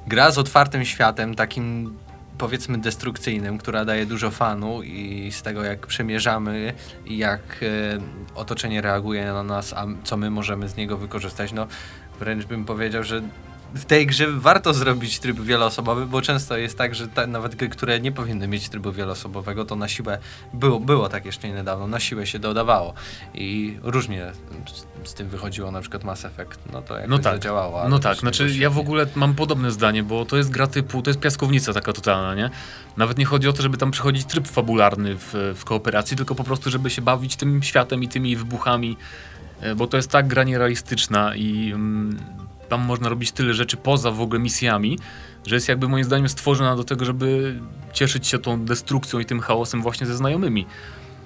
gra 0.06 0.30
z 0.30 0.38
otwartym 0.38 0.84
światem, 0.84 1.34
takim 1.34 1.96
powiedzmy 2.38 2.78
destrukcyjnym, 2.78 3.58
która 3.58 3.84
daje 3.84 4.06
dużo 4.06 4.30
fanu 4.30 4.82
i 4.82 5.32
z 5.32 5.42
tego 5.42 5.64
jak 5.64 5.86
przemierzamy 5.86 6.72
i 7.06 7.18
jak 7.18 7.40
e, 7.62 7.98
otoczenie 8.34 8.80
reaguje 8.80 9.24
na 9.24 9.42
nas, 9.42 9.72
a 9.72 9.86
co 10.04 10.16
my 10.16 10.30
możemy 10.30 10.68
z 10.68 10.76
niego 10.76 10.96
wykorzystać, 10.96 11.52
no 11.52 11.66
wręcz 12.20 12.44
bym 12.44 12.64
powiedział, 12.64 13.02
że 13.04 13.22
w 13.74 13.84
tej 13.84 14.06
grze 14.06 14.26
warto 14.30 14.74
zrobić 14.74 15.18
tryb 15.18 15.40
wieloosobowy, 15.40 16.06
bo 16.06 16.22
często 16.22 16.56
jest 16.56 16.78
tak, 16.78 16.94
że 16.94 17.08
ta, 17.08 17.26
nawet 17.26 17.54
gry, 17.54 17.68
które 17.68 18.00
nie 18.00 18.12
powinny 18.12 18.48
mieć 18.48 18.68
trybu 18.68 18.92
wieloosobowego, 18.92 19.64
to 19.64 19.76
na 19.76 19.88
siłę, 19.88 20.18
było, 20.52 20.80
było 20.80 21.08
tak 21.08 21.24
jeszcze 21.24 21.48
niedawno, 21.48 21.86
na 21.86 22.00
siłę 22.00 22.26
się 22.26 22.38
dodawało 22.38 22.94
i 23.34 23.78
różnie 23.82 24.32
z 25.04 25.14
tym 25.14 25.28
wychodziło 25.28 25.70
na 25.70 25.80
przykład 25.80 26.04
Mass 26.04 26.24
Effect, 26.24 26.60
no 26.72 26.82
to 26.82 26.94
jakoś 26.94 27.10
no 27.10 27.18
tak. 27.18 27.34
zadziałało. 27.34 27.88
No 27.88 27.98
tak, 27.98 28.18
znaczy 28.18 28.50
ja 28.58 28.70
w 28.70 28.78
ogóle 28.78 29.06
mam 29.14 29.34
podobne 29.34 29.70
zdanie, 29.70 30.02
bo 30.02 30.24
to 30.24 30.36
jest 30.36 30.50
gra 30.50 30.66
typu, 30.66 31.02
to 31.02 31.10
jest 31.10 31.20
piaskownica 31.20 31.72
taka 31.72 31.92
totalna, 31.92 32.34
nie? 32.34 32.50
Nawet 32.96 33.18
nie 33.18 33.24
chodzi 33.24 33.48
o 33.48 33.52
to, 33.52 33.62
żeby 33.62 33.76
tam 33.76 33.90
przychodzić 33.90 34.24
tryb 34.24 34.48
fabularny 34.48 35.16
w, 35.16 35.54
w 35.56 35.64
kooperacji, 35.64 36.16
tylko 36.16 36.34
po 36.34 36.44
prostu, 36.44 36.70
żeby 36.70 36.90
się 36.90 37.02
bawić 37.02 37.36
tym 37.36 37.62
światem 37.62 38.02
i 38.02 38.08
tymi 38.08 38.36
wybuchami, 38.36 38.96
e, 39.60 39.74
bo 39.74 39.86
to 39.86 39.96
jest 39.96 40.10
tak 40.10 40.26
gra 40.26 40.44
nierealistyczna 40.44 41.36
i 41.36 41.72
mm, 41.74 42.18
tam 42.68 42.80
można 42.80 43.08
robić 43.08 43.32
tyle 43.32 43.54
rzeczy 43.54 43.76
poza 43.76 44.10
w 44.10 44.20
ogóle 44.20 44.40
misjami, 44.40 44.98
że 45.46 45.54
jest 45.54 45.68
jakby 45.68 45.88
moim 45.88 46.04
zdaniem 46.04 46.28
stworzona 46.28 46.76
do 46.76 46.84
tego, 46.84 47.04
żeby 47.04 47.60
cieszyć 47.92 48.26
się 48.26 48.38
tą 48.38 48.64
destrukcją 48.64 49.18
i 49.18 49.24
tym 49.24 49.40
chaosem 49.40 49.82
właśnie 49.82 50.06
ze 50.06 50.16
znajomymi. 50.16 50.66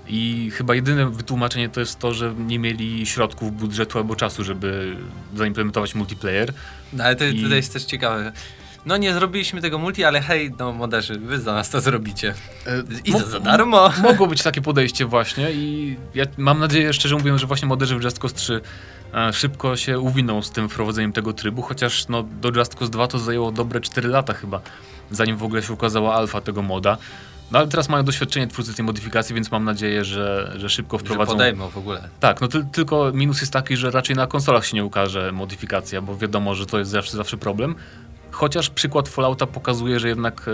I 0.08 0.50
chyba 0.54 0.74
jedyne 0.74 1.10
wytłumaczenie 1.10 1.68
to 1.68 1.80
jest 1.80 1.98
to, 1.98 2.14
że 2.14 2.34
nie 2.38 2.58
mieli 2.58 3.06
środków, 3.06 3.52
budżetu 3.52 3.98
albo 3.98 4.16
czasu, 4.16 4.44
żeby 4.44 4.96
zaimplementować 5.34 5.94
multiplayer. 5.94 6.52
No 6.92 7.04
ale 7.04 7.16
to, 7.16 7.24
I... 7.24 7.42
tutaj 7.42 7.56
jest 7.56 7.72
też 7.72 7.84
ciekawe. 7.84 8.32
No 8.88 8.96
nie 8.96 9.14
zrobiliśmy 9.14 9.60
tego 9.60 9.78
multi, 9.78 10.04
ale 10.04 10.20
hej, 10.20 10.52
no 10.58 10.72
moderzy, 10.72 11.18
wy 11.18 11.40
za 11.40 11.54
nas 11.54 11.70
to 11.70 11.80
zrobicie. 11.80 12.34
E, 12.66 12.82
I 13.04 13.12
to 13.12 13.26
za 13.26 13.40
darmo. 13.40 13.90
Mogło 14.02 14.26
być 14.26 14.42
takie 14.42 14.62
podejście 14.62 15.06
właśnie 15.06 15.52
i 15.52 15.96
ja 16.14 16.24
mam 16.36 16.58
nadzieję, 16.58 16.92
szczerze 16.92 17.16
mówiąc, 17.16 17.40
że 17.40 17.46
właśnie 17.46 17.68
moderzy 17.68 17.96
w 17.96 18.02
Just 18.02 18.18
Cause 18.18 18.34
3 18.34 18.60
e, 19.14 19.32
szybko 19.32 19.76
się 19.76 19.98
uwiną 19.98 20.42
z 20.42 20.50
tym 20.50 20.68
wprowadzeniem 20.68 21.12
tego 21.12 21.32
trybu, 21.32 21.62
chociaż 21.62 22.08
no, 22.08 22.22
do 22.22 22.48
Just 22.48 22.74
Cause 22.74 22.92
2 22.92 23.06
to 23.06 23.18
zajęło 23.18 23.52
dobre 23.52 23.80
4 23.80 24.08
lata 24.08 24.34
chyba, 24.34 24.60
zanim 25.10 25.36
w 25.36 25.42
ogóle 25.42 25.62
się 25.62 25.72
ukazała 25.72 26.14
alfa 26.14 26.40
tego 26.40 26.62
moda. 26.62 26.96
No 27.50 27.58
ale 27.58 27.68
teraz 27.68 27.88
mają 27.88 28.04
doświadczenie 28.04 28.46
twórcy 28.46 28.74
tej 28.74 28.84
modyfikacji, 28.84 29.34
więc 29.34 29.50
mam 29.50 29.64
nadzieję, 29.64 30.04
że, 30.04 30.52
że 30.56 30.68
szybko 30.68 30.98
wprowadzą. 30.98 31.32
Że 31.32 31.36
podejmą 31.36 31.68
w 31.68 31.78
ogóle. 31.78 32.08
Tak, 32.20 32.40
no 32.40 32.48
ty, 32.48 32.66
tylko 32.72 33.12
minus 33.14 33.40
jest 33.40 33.52
taki, 33.52 33.76
że 33.76 33.90
raczej 33.90 34.16
na 34.16 34.26
konsolach 34.26 34.66
się 34.66 34.76
nie 34.76 34.84
ukaże 34.84 35.32
modyfikacja, 35.32 36.02
bo 36.02 36.16
wiadomo, 36.16 36.54
że 36.54 36.66
to 36.66 36.78
jest 36.78 36.90
zawsze, 36.90 37.16
zawsze 37.16 37.36
problem. 37.36 37.74
Chociaż 38.30 38.70
przykład 38.70 39.08
Fallouta 39.08 39.46
pokazuje, 39.46 40.00
że 40.00 40.08
jednak 40.08 40.46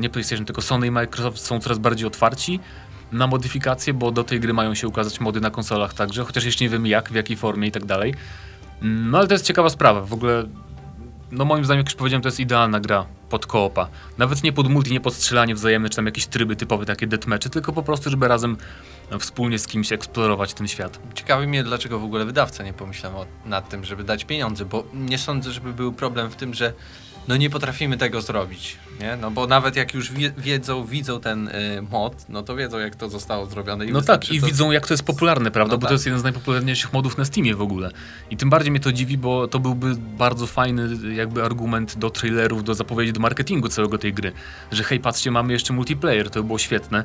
nie 0.00 0.10
PlayStation, 0.10 0.46
tylko 0.46 0.62
Sony 0.62 0.86
i 0.86 0.90
Microsoft 0.90 1.38
są 1.38 1.60
coraz 1.60 1.78
bardziej 1.78 2.06
otwarci 2.06 2.60
na 3.12 3.26
modyfikacje, 3.26 3.94
bo 3.94 4.10
do 4.10 4.24
tej 4.24 4.40
gry 4.40 4.52
mają 4.52 4.74
się 4.74 4.88
ukazać 4.88 5.20
mody 5.20 5.40
na 5.40 5.50
konsolach 5.50 5.94
także, 5.94 6.24
chociaż 6.24 6.44
jeszcze 6.44 6.64
nie 6.64 6.68
wiem 6.68 6.86
jak, 6.86 7.10
w 7.10 7.14
jakiej 7.14 7.36
formie 7.36 7.68
i 7.68 7.72
tak 7.72 7.84
dalej. 7.84 8.14
No 8.82 9.18
ale 9.18 9.26
to 9.26 9.34
jest 9.34 9.46
ciekawa 9.46 9.70
sprawa. 9.70 10.00
W 10.00 10.12
ogóle, 10.12 10.44
no 11.32 11.44
moim 11.44 11.64
zdaniem, 11.64 11.78
jak 11.78 11.86
już 11.86 11.94
powiedziałem, 11.94 12.22
to 12.22 12.28
jest 12.28 12.40
idealna 12.40 12.80
gra 12.80 13.06
pod 13.30 13.46
koopa. 13.46 13.88
Nawet 14.18 14.42
nie 14.42 14.52
pod 14.52 14.68
multi, 14.68 14.92
nie 14.92 15.00
pod 15.00 15.14
strzelanie 15.14 15.54
wzajemne, 15.54 15.88
czy 15.88 15.96
tam 15.96 16.06
jakieś 16.06 16.26
tryby 16.26 16.56
typowe, 16.56 16.86
takie 16.86 17.06
deathmatchy, 17.06 17.50
tylko 17.50 17.72
po 17.72 17.82
prostu, 17.82 18.10
żeby 18.10 18.28
razem 18.28 18.56
wspólnie 19.20 19.58
z 19.58 19.66
kimś 19.66 19.92
eksplorować 19.92 20.54
ten 20.54 20.68
świat. 20.68 21.00
Ciekawi 21.14 21.46
mnie, 21.46 21.64
dlaczego 21.64 21.98
w 21.98 22.04
ogóle 22.04 22.24
wydawca 22.24 22.64
nie 22.64 22.72
pomyślał 22.72 23.16
o- 23.20 23.26
nad 23.46 23.68
tym, 23.68 23.84
żeby 23.84 24.04
dać 24.04 24.24
pieniądze, 24.24 24.64
bo 24.64 24.84
nie 24.94 25.18
sądzę, 25.18 25.52
żeby 25.52 25.72
był 25.72 25.92
problem 25.92 26.30
w 26.30 26.36
tym, 26.36 26.54
że 26.54 26.72
no 27.28 27.36
nie 27.36 27.50
potrafimy 27.50 27.96
tego 27.98 28.20
zrobić, 28.20 28.76
nie? 29.00 29.16
No 29.16 29.30
bo 29.30 29.46
nawet 29.46 29.76
jak 29.76 29.94
już 29.94 30.12
wie, 30.12 30.32
wiedzą, 30.38 30.84
widzą 30.84 31.20
ten 31.20 31.48
y, 31.48 31.82
mod, 31.90 32.24
no 32.28 32.42
to 32.42 32.56
wiedzą, 32.56 32.78
jak 32.78 32.96
to 32.96 33.08
zostało 33.08 33.46
zrobione. 33.46 33.86
I 33.86 33.92
No 33.92 34.02
tak, 34.02 34.32
i 34.32 34.40
to... 34.40 34.46
widzą 34.46 34.70
jak 34.70 34.86
to 34.86 34.94
jest 34.94 35.02
popularne, 35.04 35.50
prawda? 35.50 35.72
No 35.74 35.78
bo 35.78 35.82
tak. 35.82 35.88
to 35.88 35.94
jest 35.94 36.06
jeden 36.06 36.20
z 36.20 36.22
najpopularniejszych 36.22 36.92
modów 36.92 37.18
na 37.18 37.24
Steamie 37.24 37.54
w 37.54 37.60
ogóle. 37.62 37.90
I 38.30 38.36
tym 38.36 38.50
bardziej 38.50 38.70
mnie 38.70 38.80
to 38.80 38.92
dziwi, 38.92 39.18
bo 39.18 39.48
to 39.48 39.58
byłby 39.58 39.94
bardzo 39.96 40.46
fajny 40.46 41.14
jakby 41.14 41.44
argument 41.44 41.98
do 41.98 42.10
trailerów, 42.10 42.64
do 42.64 42.74
zapowiedzi, 42.74 43.12
do 43.12 43.20
marketingu 43.20 43.68
całego 43.68 43.98
tej 43.98 44.14
gry. 44.14 44.32
Że 44.72 44.84
hej, 44.84 45.00
patrzcie, 45.00 45.30
mamy 45.30 45.52
jeszcze 45.52 45.72
multiplayer, 45.72 46.30
to 46.30 46.40
by 46.40 46.46
było 46.46 46.58
świetne. 46.58 47.04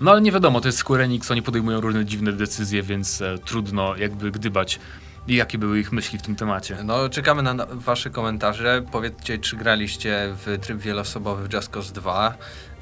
No 0.00 0.10
ale 0.10 0.20
nie 0.20 0.32
wiadomo, 0.32 0.60
to 0.60 0.68
jest 0.68 0.78
Square 0.78 1.00
Enix, 1.00 1.30
oni 1.30 1.42
podejmują 1.42 1.80
różne 1.80 2.04
dziwne 2.04 2.32
decyzje, 2.32 2.82
więc 2.82 3.22
e, 3.22 3.38
trudno 3.38 3.96
jakby 3.96 4.30
gdybać, 4.30 4.80
jakie 5.28 5.58
były 5.58 5.80
ich 5.80 5.92
myśli 5.92 6.18
w 6.18 6.22
tym 6.22 6.36
temacie. 6.36 6.76
No, 6.84 7.08
czekamy 7.08 7.42
na 7.42 7.54
na 7.54 7.66
wasze 7.70 8.10
komentarze. 8.10 8.82
Powiedzcie, 8.92 9.38
czy 9.38 9.56
graliście 9.56 10.34
w 10.44 10.58
tryb 10.60 10.78
wieloosobowy 10.78 11.48
w 11.48 11.52
Just 11.52 11.68
Cause 11.68 11.92
2? 11.92 12.34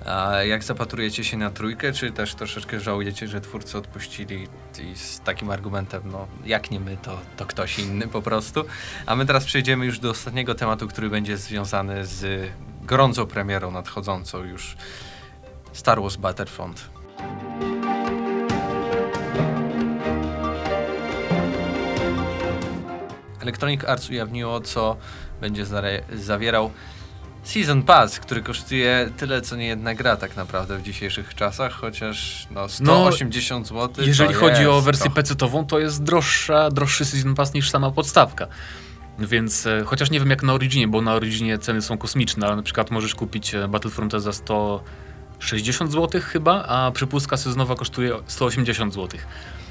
A 0.06 0.42
jak 0.42 0.64
zapatrujecie 0.64 1.25
się 1.25 1.37
na 1.37 1.50
trójkę, 1.50 1.92
czy 1.92 2.12
też 2.12 2.35
troszeczkę 2.35 2.80
żałujecie, 2.80 3.28
że 3.28 3.40
twórcy 3.40 3.78
odpuścili 3.78 4.49
i 4.82 4.96
z 4.96 5.20
takim 5.20 5.50
argumentem, 5.50 6.02
no 6.04 6.26
jak 6.44 6.70
nie 6.70 6.80
my, 6.80 6.96
to, 7.02 7.18
to 7.37 7.46
ktoś 7.46 7.78
inny 7.78 8.08
po 8.08 8.23
prostu. 8.23 8.64
A 9.06 9.16
my 9.16 9.26
teraz 9.26 9.44
przejdziemy 9.44 9.87
już 9.87 9.99
do 9.99 10.11
ostatniego 10.11 10.54
tematu, 10.54 10.88
który 10.88 11.11
będzie 11.11 11.37
związany 11.37 12.06
z 12.06 12.50
gorącą 12.82 13.26
premierą 13.26 13.70
nadchodzącą 13.70 14.44
już 14.44 14.76
Star 15.73 16.00
Wars 16.00 16.16
Battlefront. 16.16 16.95
Electronic 23.42 23.85
Arts 23.85 24.11
ujawniło, 24.11 24.61
co 24.61 24.96
będzie 25.40 25.66
zawierał 26.12 26.70
Season 27.44 27.82
Pass, 27.82 28.20
który 28.20 28.42
kosztuje 28.42 29.11
tyle, 29.16 29.40
co 29.40 29.56
nie 29.56 29.66
jedna 29.66 29.94
gra 29.94 30.16
tak 30.16 30.37
naprawdę 30.37 30.78
w 30.78 30.82
dzisiejszych 30.82 31.35
czasach, 31.35 31.73
chociaż 31.73 32.46
no 32.50 32.68
180 32.68 33.68
zł. 33.68 34.04
Jeżeli 34.06 34.35
chodzi 34.35 34.66
o 34.66 34.75
jest 34.75 34.85
wersję 34.85 35.11
trochę. 35.11 35.23
PC-ową, 35.23 35.66
to 35.66 35.78
jest 35.78 36.02
droższa, 36.02 36.70
droższy 36.70 37.04
Season 37.04 37.35
Pass 37.35 37.54
niż 37.54 37.70
sama 37.70 37.90
podstawka. 37.90 38.46
Więc 39.18 39.66
e, 39.66 39.85
chociaż 39.85 40.11
nie 40.11 40.20
wiem 40.20 40.30
jak 40.30 40.42
na 40.42 40.52
Originie, 40.52 40.88
bo 40.88 41.02
na 41.02 41.14
Originie 41.14 41.58
ceny 41.58 41.82
są 41.82 41.99
kosmiczne, 41.99 42.46
ale 42.46 42.56
na 42.56 42.62
przykład 42.62 42.90
możesz 42.90 43.14
kupić 43.14 43.54
e, 43.54 43.68
Battlefronta 43.68 44.20
za 44.20 44.32
160 45.40 45.93
zł 45.93 46.21
chyba, 46.25 46.64
a 46.64 46.90
przepustka 46.90 47.37
sezonowa 47.37 47.75
kosztuje 47.75 48.12
180 48.26 48.95
zł. 48.95 49.21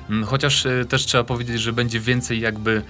Mm, 0.10 0.24
Chociaż 0.26 0.66
e, 0.66 0.86
też 0.86 1.06
trzeba 1.06 1.24
powiedzieć, 1.24 1.62
że 1.62 1.74
będzie 1.74 2.00
więcej 2.00 2.40
jakby 2.40 2.82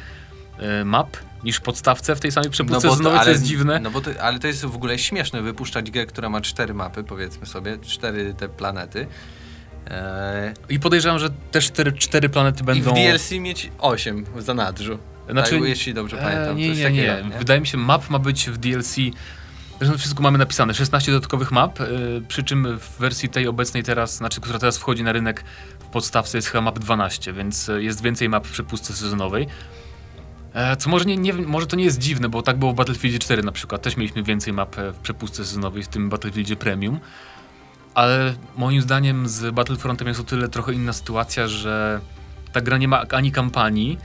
e, 0.59 0.85
map 0.85 1.17
niż 1.43 1.59
podstawce 1.59 2.15
w 2.15 2.19
tej 2.19 2.31
samej 2.31 2.49
przepustce 2.49 2.87
to- 2.87 2.93
sezonowej, 2.95 3.19
co 3.23 3.29
jest 3.29 3.43
dziwne. 3.43 3.79
No 3.79 3.91
bo 3.91 4.01
to, 4.01 4.11
ale 4.21 4.39
to 4.39 4.47
jest 4.47 4.65
w 4.65 4.75
ogóle 4.75 4.99
śmieszne 4.99 5.41
wypuszczać 5.41 5.91
grę, 5.91 6.05
która 6.05 6.29
ma 6.29 6.41
cztery 6.41 6.73
mapy, 6.73 7.03
powiedzmy 7.03 7.45
sobie, 7.45 7.77
cztery 7.77 8.33
te 8.33 8.49
planety. 8.49 9.07
Eee, 9.87 10.53
I 10.69 10.79
podejrzewam, 10.79 11.19
że 11.19 11.29
te 11.51 11.61
cztery, 11.61 11.91
cztery 11.93 12.29
planety 12.29 12.61
I 12.61 12.65
będą... 12.65 12.91
w 12.91 12.93
DLC 12.93 13.31
mieć 13.31 13.71
8 13.79 14.25
w 14.35 14.41
zanadrzu. 14.41 14.99
Znaczy- 15.29 15.59
tak, 15.59 15.69
jeśli 15.69 15.93
dobrze 15.93 16.19
E, 16.19 16.23
pamiętam. 16.23 16.57
nie, 16.57 16.69
coś 16.69 16.77
nie, 16.77 16.91
nie, 16.91 17.07
takiego, 17.07 17.37
Wydaje 17.39 17.59
mi 17.61 17.67
się, 17.67 17.77
map 17.77 18.09
ma 18.09 18.19
być 18.19 18.49
w 18.49 18.57
DLC. 18.57 18.95
Zresztą 19.79 19.97
wszystko 19.97 20.23
mamy 20.23 20.37
napisane. 20.37 20.73
16 20.73 21.11
dodatkowych 21.11 21.51
map, 21.51 21.81
e, 21.81 21.87
przy 22.27 22.43
czym 22.43 22.79
w 22.79 22.97
wersji 22.99 23.29
tej 23.29 23.47
obecnej 23.47 23.83
teraz, 23.83 24.15
znaczy, 24.15 24.41
która 24.41 24.59
teraz 24.59 24.77
wchodzi 24.77 25.03
na 25.03 25.11
rynek 25.11 25.43
w 25.79 25.85
podstawce 25.85 26.37
jest 26.37 26.47
chyba 26.47 26.61
map 26.61 26.79
12, 26.79 27.33
więc 27.33 27.69
e, 27.69 27.83
jest 27.83 28.01
więcej 28.01 28.29
map 28.29 28.47
w 28.47 28.51
przepustce 28.51 28.93
sezonowej. 28.93 29.47
E, 30.53 30.75
Co 30.75 30.89
może, 30.89 31.05
nie, 31.05 31.17
nie, 31.17 31.33
może 31.33 31.67
to 31.67 31.75
nie 31.75 31.83
jest 31.83 31.99
dziwne, 31.99 32.29
bo 32.29 32.41
tak 32.41 32.57
było 32.57 32.71
w 32.71 32.75
Battlefield 32.75 33.21
4 33.21 33.43
na 33.43 33.51
przykład. 33.51 33.81
Też 33.81 33.97
mieliśmy 33.97 34.23
więcej 34.23 34.53
map 34.53 34.79
e, 34.79 34.91
w 34.91 34.97
przepustce 34.97 35.45
sezonowej, 35.45 35.83
w 35.83 35.87
tym 35.87 36.09
Battlefieldzie 36.09 36.55
Premium. 36.55 36.99
Ale 37.93 38.33
moim 38.57 38.81
zdaniem 38.81 39.27
z 39.27 39.53
Battlefrontem 39.53 40.07
jest 40.07 40.19
o 40.19 40.23
tyle 40.23 40.49
trochę 40.49 40.73
inna 40.73 40.93
sytuacja, 40.93 41.47
że 41.47 42.01
ta 42.51 42.61
gra 42.61 42.77
nie 42.77 42.87
ma 42.87 43.01
ani 43.11 43.31
kampanii, 43.31 43.97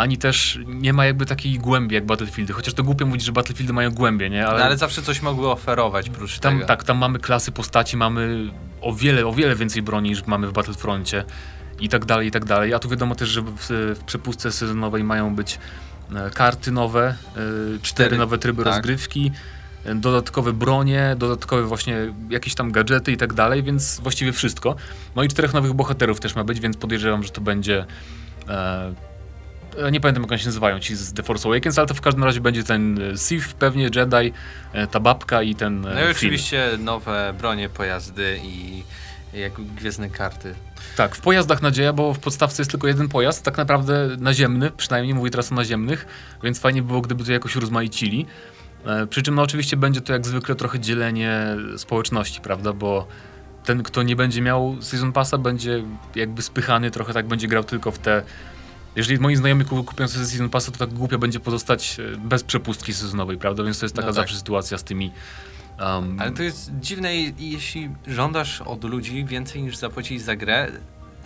ani 0.00 0.18
też 0.18 0.58
nie 0.66 0.92
ma 0.92 1.06
jakby 1.06 1.26
takiej 1.26 1.58
głębi 1.58 1.94
jak 1.94 2.06
Battlefieldy. 2.06 2.52
Chociaż 2.52 2.74
to 2.74 2.84
głupio 2.84 3.06
mówić, 3.06 3.24
że 3.24 3.32
Battlefieldy 3.32 3.72
mają 3.72 3.90
głębię, 3.90 4.30
nie? 4.30 4.46
Ale, 4.46 4.58
no, 4.58 4.64
ale 4.64 4.76
zawsze 4.76 5.02
coś 5.02 5.22
mogły 5.22 5.50
oferować 5.50 6.10
prócz 6.10 6.38
tam, 6.38 6.54
tego. 6.54 6.66
tak, 6.66 6.84
tam 6.84 6.98
mamy 6.98 7.18
klasy 7.18 7.52
postaci, 7.52 7.96
mamy 7.96 8.50
o 8.80 8.92
wiele, 8.92 9.26
o 9.26 9.32
wiele 9.32 9.56
więcej 9.56 9.82
broni 9.82 10.10
niż 10.10 10.26
mamy 10.26 10.48
w 10.48 10.52
Battlefroncie 10.52 11.24
i 11.80 11.88
tak 11.88 12.04
dalej, 12.04 12.28
i 12.28 12.30
tak 12.30 12.44
dalej. 12.44 12.74
A 12.74 12.78
tu 12.78 12.88
wiadomo 12.88 13.14
też, 13.14 13.28
że 13.28 13.42
w, 13.42 13.56
w 14.00 14.04
przepustce 14.06 14.52
sezonowej 14.52 15.04
mają 15.04 15.34
być 15.34 15.58
e, 16.14 16.30
karty 16.30 16.72
nowe, 16.72 17.14
e, 17.36 17.78
cztery 17.82 18.18
nowe 18.18 18.38
tryby 18.38 18.64
tak. 18.64 18.74
rozgrywki, 18.74 19.32
e, 19.84 19.94
dodatkowe 19.94 20.52
bronie, 20.52 21.14
dodatkowe 21.18 21.62
właśnie 21.62 21.96
jakieś 22.30 22.54
tam 22.54 22.72
gadżety 22.72 23.12
i 23.12 23.16
tak 23.16 23.32
dalej, 23.32 23.62
więc 23.62 24.00
właściwie 24.00 24.32
wszystko. 24.32 24.76
No 25.16 25.22
i 25.22 25.28
czterech 25.28 25.54
nowych 25.54 25.72
bohaterów 25.72 26.20
też 26.20 26.34
ma 26.34 26.44
być, 26.44 26.60
więc 26.60 26.76
podejrzewam, 26.76 27.22
że 27.22 27.30
to 27.30 27.40
będzie 27.40 27.84
e, 28.48 29.09
nie 29.90 30.00
pamiętam 30.00 30.22
jak 30.22 30.32
oni 30.32 30.40
się 30.40 30.46
nazywają, 30.46 30.80
ci 30.80 30.96
z 30.96 31.12
The 31.12 31.22
Force 31.22 31.48
Awakens, 31.48 31.78
ale 31.78 31.86
to 31.86 31.94
w 31.94 32.00
każdym 32.00 32.24
razie 32.24 32.40
będzie 32.40 32.64
ten 32.64 33.02
e, 33.02 33.18
Sith, 33.18 33.52
pewnie 33.52 33.84
Jedi, 33.84 34.32
e, 34.72 34.86
ta 34.86 35.00
babka 35.00 35.42
i 35.42 35.54
ten 35.54 35.86
e, 35.86 35.94
No 35.94 36.00
i 36.00 36.10
oczywiście 36.10 36.70
nowe 36.78 37.34
bronie, 37.38 37.68
pojazdy 37.68 38.40
i 38.44 38.82
jak 39.34 39.52
gwiezdne 39.52 40.10
karty. 40.10 40.54
Tak, 40.96 41.16
w 41.16 41.20
pojazdach 41.20 41.62
nadzieja, 41.62 41.92
bo 41.92 42.14
w 42.14 42.18
podstawce 42.18 42.62
jest 42.62 42.70
tylko 42.70 42.86
jeden 42.86 43.08
pojazd, 43.08 43.44
tak 43.44 43.56
naprawdę 43.56 44.08
naziemny, 44.18 44.70
przynajmniej 44.70 45.14
mówię 45.14 45.30
teraz 45.30 45.52
o 45.52 45.54
naziemnych, 45.54 46.06
więc 46.42 46.58
fajnie 46.58 46.82
by 46.82 46.88
było, 46.88 47.00
gdyby 47.00 47.24
to 47.24 47.32
jakoś 47.32 47.56
urozmaicili. 47.56 48.26
E, 48.86 49.06
przy 49.06 49.22
czym 49.22 49.34
no 49.34 49.42
oczywiście 49.42 49.76
będzie 49.76 50.00
to 50.00 50.12
jak 50.12 50.26
zwykle 50.26 50.54
trochę 50.54 50.80
dzielenie 50.80 51.56
społeczności, 51.76 52.40
prawda, 52.40 52.72
bo 52.72 53.06
ten, 53.64 53.82
kto 53.82 54.02
nie 54.02 54.16
będzie 54.16 54.42
miał 54.42 54.76
Season 54.80 55.12
Passa, 55.12 55.38
będzie 55.38 55.82
jakby 56.14 56.42
spychany, 56.42 56.90
trochę 56.90 57.12
tak 57.12 57.26
będzie 57.26 57.48
grał 57.48 57.64
tylko 57.64 57.90
w 57.90 57.98
te... 57.98 58.22
Jeżeli 58.96 59.18
moi 59.20 59.36
znajomi 59.36 59.64
ku- 59.64 59.84
kupią 59.84 60.08
sobie 60.08 60.24
Season 60.26 60.48
Passa, 60.50 60.72
to 60.72 60.78
tak 60.78 60.92
głupio 60.92 61.18
będzie 61.18 61.40
pozostać 61.40 61.96
e, 62.14 62.16
bez 62.16 62.42
przepustki 62.44 62.94
sezonowej, 62.94 63.36
prawda, 63.38 63.62
więc 63.62 63.78
to 63.78 63.84
jest 63.86 63.94
taka 63.96 64.06
No 64.08 64.12
tak. 64.14 64.22
zawsze 64.22 64.36
sytuacja 64.36 64.78
z 64.78 64.84
tymi... 64.84 65.12
Um, 65.80 66.20
Ale 66.20 66.30
to 66.30 66.42
jest 66.42 66.70
dziwne, 66.80 67.14
jeśli 67.38 67.90
żądasz 68.06 68.60
od 68.60 68.84
ludzi 68.84 69.24
więcej 69.24 69.62
niż 69.62 69.76
zapłacić 69.76 70.22
za 70.22 70.36
grę, 70.36 70.68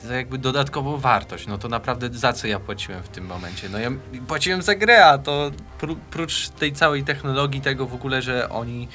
za 0.04 0.14
jakby 0.14 0.38
dodatkową 0.38 0.96
wartość, 0.98 1.46
no 1.46 1.58
to 1.58 1.68
naprawdę 1.68 2.08
za 2.12 2.32
co 2.32 2.46
ja 2.46 2.60
płaciłem 2.60 3.02
w 3.02 3.08
tym 3.08 3.26
momencie? 3.26 3.68
No 3.68 3.78
ja 3.78 3.90
płaciłem 4.26 4.62
za 4.62 4.74
grę, 4.74 5.06
a 5.06 5.18
to 5.18 5.50
pró- 5.80 5.96
prócz 6.10 6.48
tej 6.48 6.72
całej 6.72 7.04
technologii, 7.04 7.60
tego 7.60 7.86
w 7.86 7.94
ogóle, 7.94 8.22
że 8.22 8.48
oni, 8.50 8.88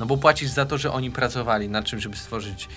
no 0.00 0.06
bo 0.06 0.16
płacisz 0.16 0.48
za 0.48 0.66
to, 0.66 0.78
że 0.78 0.92
oni 0.92 1.10
pracowali 1.10 1.68
nad 1.68 1.84
czym, 1.84 2.00
żeby 2.00 2.16
stworzyć 2.16 2.68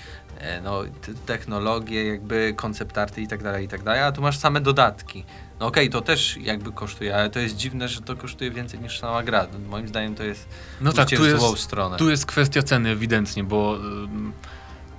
no, 0.64 0.84
t- 0.84 1.14
technologię, 1.26 2.06
jakby 2.06 2.54
koncept 2.56 2.98
arty 2.98 3.22
i 3.22 3.28
tak 3.28 3.44
dalej, 3.44 3.66
i 3.66 3.68
tak 3.68 3.84
dalej, 3.84 4.02
a 4.02 4.12
tu 4.12 4.22
masz 4.22 4.38
same 4.38 4.62
dodatki. 4.62 5.26
No 5.60 5.66
okej, 5.66 5.90
to 5.90 6.02
też 6.02 6.38
jakby 6.38 6.72
kosztuje, 6.72 7.16
ale 7.16 7.30
to 7.30 7.40
jest 7.40 7.56
dziwne, 7.56 7.88
że 7.88 8.02
to 8.02 8.16
kosztuje 8.16 8.52
więcej 8.52 8.80
niż 8.80 9.00
sama 9.00 9.24
gra. 9.24 9.48
Moim 9.70 9.88
zdaniem 9.88 10.16
to 10.16 10.24
jest 10.24 10.48
no 10.82 10.94
tak, 10.94 11.10
tu 11.10 11.26
jest... 11.26 11.58
stronę. 11.58 11.98
Tu 11.98 12.10
jest 12.10 12.26
kwestia 12.26 12.64
ceny 12.64 12.90
ewidentnie, 12.90 13.44
bo 13.44 13.78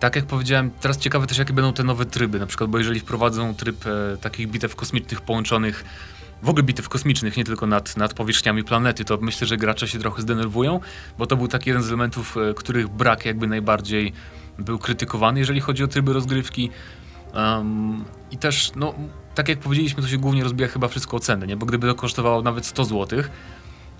tak 0.00 0.16
jak 0.16 0.24
powiedziałem, 0.24 0.70
teraz 0.70 0.98
ciekawe 0.98 1.26
też 1.26 1.38
jakie 1.38 1.52
będą 1.52 1.72
te 1.72 1.84
nowe 1.84 2.06
tryby, 2.06 2.38
na 2.38 2.46
przykład, 2.46 2.70
bo 2.70 2.78
jeżeli 2.78 3.00
wprowadzą 3.00 3.54
tryb 3.54 3.86
e, 3.86 4.16
takich 4.16 4.48
bitew 4.48 4.76
kosmicznych 4.76 5.20
połączonych, 5.20 5.84
w 6.42 6.48
ogóle 6.48 6.62
bitew 6.62 6.88
kosmicznych, 6.88 7.36
nie 7.36 7.44
tylko 7.44 7.66
nad, 7.66 7.96
nad 7.96 8.14
powierzchniami 8.14 8.64
planety, 8.64 9.04
to 9.04 9.18
myślę, 9.20 9.46
że 9.46 9.56
gracze 9.56 9.88
się 9.88 9.98
trochę 9.98 10.22
zdenerwują, 10.22 10.80
bo 11.18 11.26
to 11.26 11.36
był 11.36 11.48
taki 11.48 11.70
jeden 11.70 11.82
z 11.82 11.88
elementów, 11.88 12.36
e, 12.36 12.54
których 12.54 12.88
brak 12.88 13.24
jakby 13.24 13.46
najbardziej 13.46 14.12
był 14.58 14.78
krytykowany, 14.78 15.38
jeżeli 15.38 15.60
chodzi 15.60 15.84
o 15.84 15.88
tryby 15.88 16.12
rozgrywki. 16.12 16.70
Ym, 17.60 18.04
I 18.30 18.38
też, 18.38 18.72
no, 18.76 18.94
tak 19.34 19.48
jak 19.48 19.58
powiedzieliśmy, 19.58 20.02
to 20.02 20.08
się 20.08 20.18
głównie 20.18 20.42
rozbija 20.42 20.68
chyba 20.68 20.88
wszystko 20.88 21.16
o 21.16 21.20
nie? 21.46 21.56
Bo 21.56 21.66
gdyby 21.66 21.86
to 21.86 21.94
kosztowało 21.94 22.42
nawet 22.42 22.66
100 22.66 22.84
złotych, 22.84 23.30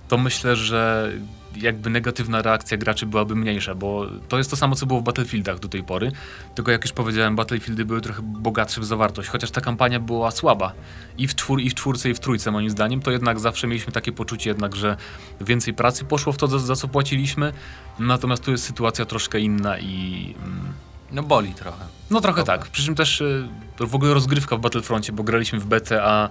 to 0.09 0.19
myślę, 0.19 0.57
że 0.57 1.12
jakby 1.57 1.90
negatywna 1.90 2.42
reakcja 2.42 2.76
graczy 2.76 3.07
byłaby 3.07 3.37
mniejsza, 3.37 3.75
bo 3.75 4.07
to 4.28 4.38
jest 4.38 4.50
to 4.50 4.57
samo, 4.57 4.75
co 4.76 4.87
było 4.87 5.00
w 5.00 5.02
Battlefieldach 5.02 5.59
do 5.59 5.69
tej 5.69 5.83
pory. 5.83 6.12
Tylko 6.54 6.71
jak 6.71 6.85
już 6.85 6.92
powiedziałem, 6.92 7.37
Battlefieldy 7.37 7.85
były 7.85 8.00
trochę 8.00 8.23
bogatsze 8.23 8.80
w 8.80 8.85
zawartość, 8.85 9.28
chociaż 9.28 9.50
ta 9.50 9.61
kampania 9.61 10.00
była 10.00 10.30
słaba. 10.30 10.73
I 11.19 11.28
w, 11.28 11.35
czwór, 11.35 11.61
I 11.61 11.71
w 11.71 11.75
czwórce, 11.75 12.11
i 12.11 12.14
w 12.14 12.21
trójce 12.21 12.50
moim 12.50 12.71
zdaniem, 12.71 13.00
to 13.02 13.11
jednak 13.11 13.40
zawsze 13.40 13.66
mieliśmy 13.66 13.92
takie 13.92 14.12
poczucie 14.12 14.50
jednak, 14.50 14.76
że 14.76 14.97
więcej 15.40 15.75
pracy 15.75 16.04
poszło 16.04 16.33
w 16.33 16.37
to, 16.37 16.47
za, 16.47 16.59
za 16.59 16.76
co 16.76 16.88
płaciliśmy. 16.88 17.52
Natomiast 17.99 18.45
tu 18.45 18.50
jest 18.50 18.64
sytuacja 18.64 19.04
troszkę 19.04 19.40
inna 19.40 19.78
i... 19.78 20.35
mm, 20.45 20.73
No 21.12 21.23
boli 21.23 21.54
trochę. 21.54 21.85
no 22.11 22.21
trochę 22.21 22.40
Dobra. 22.40 22.59
tak. 22.59 22.69
Przy 22.69 22.85
czym 22.85 22.95
też 22.95 23.21
y, 23.21 23.49
w 23.80 23.95
ogóle 23.95 24.14
rozgrywka 24.14 24.57
w 24.57 24.61
Battlefroncie, 24.61 25.12
bo 25.12 25.23
graliśmy 25.23 25.61
w 25.61 25.66
betę, 25.66 26.02
a 26.04 26.28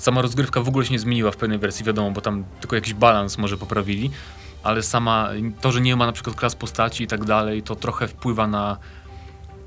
Sama 0.00 0.22
rozgrywka 0.22 0.60
w 0.60 0.68
ogóle 0.68 0.86
się 0.86 0.92
nie 0.92 0.98
zmieniła 0.98 1.30
w 1.30 1.36
pewnej 1.36 1.58
wersji, 1.58 1.84
wiadomo, 1.84 2.10
bo 2.10 2.20
tam 2.20 2.44
tylko 2.60 2.76
jakiś 2.76 2.94
balans 2.94 3.38
może 3.38 3.56
poprawili, 3.56 4.10
ale 4.62 4.82
sama 4.82 5.28
to, 5.60 5.72
że 5.72 5.80
nie 5.80 5.96
ma 5.96 6.06
na 6.06 6.12
przykład 6.12 6.36
klas 6.36 6.54
postaci 6.54 7.04
i 7.04 7.06
tak 7.06 7.24
dalej, 7.24 7.62
to 7.62 7.76
trochę 7.76 8.08
wpływa 8.08 8.46
na 8.46 8.76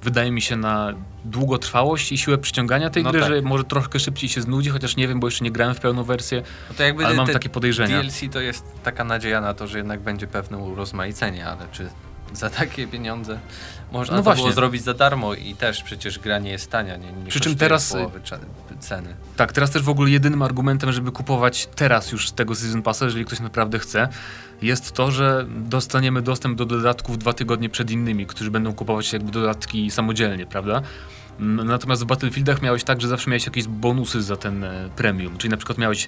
wydaje 0.04 0.32
mi 0.32 0.42
się 0.42 0.56
na 0.56 0.94
długotrwałość 1.26 2.12
i 2.12 2.18
siłę 2.18 2.38
przyciągania 2.38 2.90
tej 2.90 3.04
No 3.04 3.12
gry, 3.12 3.20
tak. 3.22 3.30
że 3.30 3.42
może 3.42 3.64
troszkę 3.64 4.00
szybciej 4.00 4.30
się 4.30 4.42
znudzi, 4.42 4.70
chociaż 4.70 4.96
nie 4.96 5.08
wiem, 5.08 5.20
bo 5.20 5.28
jeszcze 5.28 5.44
nie 5.44 5.52
grałem 5.52 5.76
w 5.76 5.80
pełną 5.80 6.04
wersję, 6.04 6.44
No 6.70 6.76
to 6.76 6.84
jakby 6.84 7.06
ale 7.06 7.16
mam 7.16 7.28
takie 7.28 7.50
podejrzenia. 7.50 8.02
DLC 8.02 8.22
to 8.32 8.40
jest 8.42 8.66
taka 8.84 9.04
nadzieja 9.04 9.42
na 9.42 9.54
to, 9.54 9.68
że 9.68 9.78
jednak 9.78 10.00
będzie 10.02 10.28
pewne 10.28 10.58
urozmaicenie, 10.58 11.48
ale 11.48 11.68
czy 11.72 11.90
za 12.34 12.50
takie 12.50 12.88
pieniądze 12.88 13.40
można 13.92 14.22
No 14.22 14.36
było 14.36 14.52
zrobić 14.52 14.84
za 14.84 14.94
darmo 14.94 15.34
i 15.34 15.56
też 15.56 15.84
przecież 15.84 16.20
gra 16.20 16.40
nie 16.40 16.52
jest 16.52 16.72
tania, 16.72 16.98
nie, 16.98 17.12
nie 17.12 17.26
Przy 17.30 17.40
czym 17.40 17.56
teraz- 17.56 17.96
cza- 18.24 18.40
ceny. 18.80 19.16
Tak, 19.38 19.52
teraz 19.54 19.72
też 19.72 19.82
w 19.82 19.90
ogóle 19.90 20.10
jedynym 20.10 20.42
argumentem, 20.42 20.92
żeby 20.92 21.12
kupować 21.12 21.70
teraz 21.76 22.12
już 22.12 22.30
z 22.30 22.34
tego 22.34 22.56
Season 22.56 22.82
Passa, 22.82 23.06
jeżeli 23.06 23.26
ktoś 23.26 23.40
naprawdę 23.40 23.80
chce, 23.80 24.08
jest 24.64 24.92
to, 24.92 25.12
że 25.12 25.46
dostaniemy 25.50 26.22
dostęp 26.22 26.58
do 26.58 26.66
dodatków 26.66 27.18
dwa 27.18 27.34
tygodnie 27.34 27.70
przed 27.70 27.92
innymi, 27.92 28.26
którzy 28.26 28.52
będą 28.52 28.74
kupować 28.74 29.14
jakby 29.14 29.32
dodatki 29.32 29.92
samodzielnie, 29.92 30.46
prawda? 30.46 30.82
Mm, 31.40 31.68
Natomiast 31.68 32.04
w 32.04 32.06
Battlefieldach 32.06 32.62
miałeś 32.62 32.84
tak, 32.84 33.02
że 33.02 33.08
zawsze 33.08 33.30
miałeś 33.30 33.46
jakieś 33.46 33.68
bonusy 33.68 34.24
za 34.24 34.36
ten 34.36 34.64
e, 34.64 34.90
premium, 34.96 35.38
czyli 35.38 35.52
na 35.52 35.58
przykład 35.58 35.78
miałeś 35.78 36.08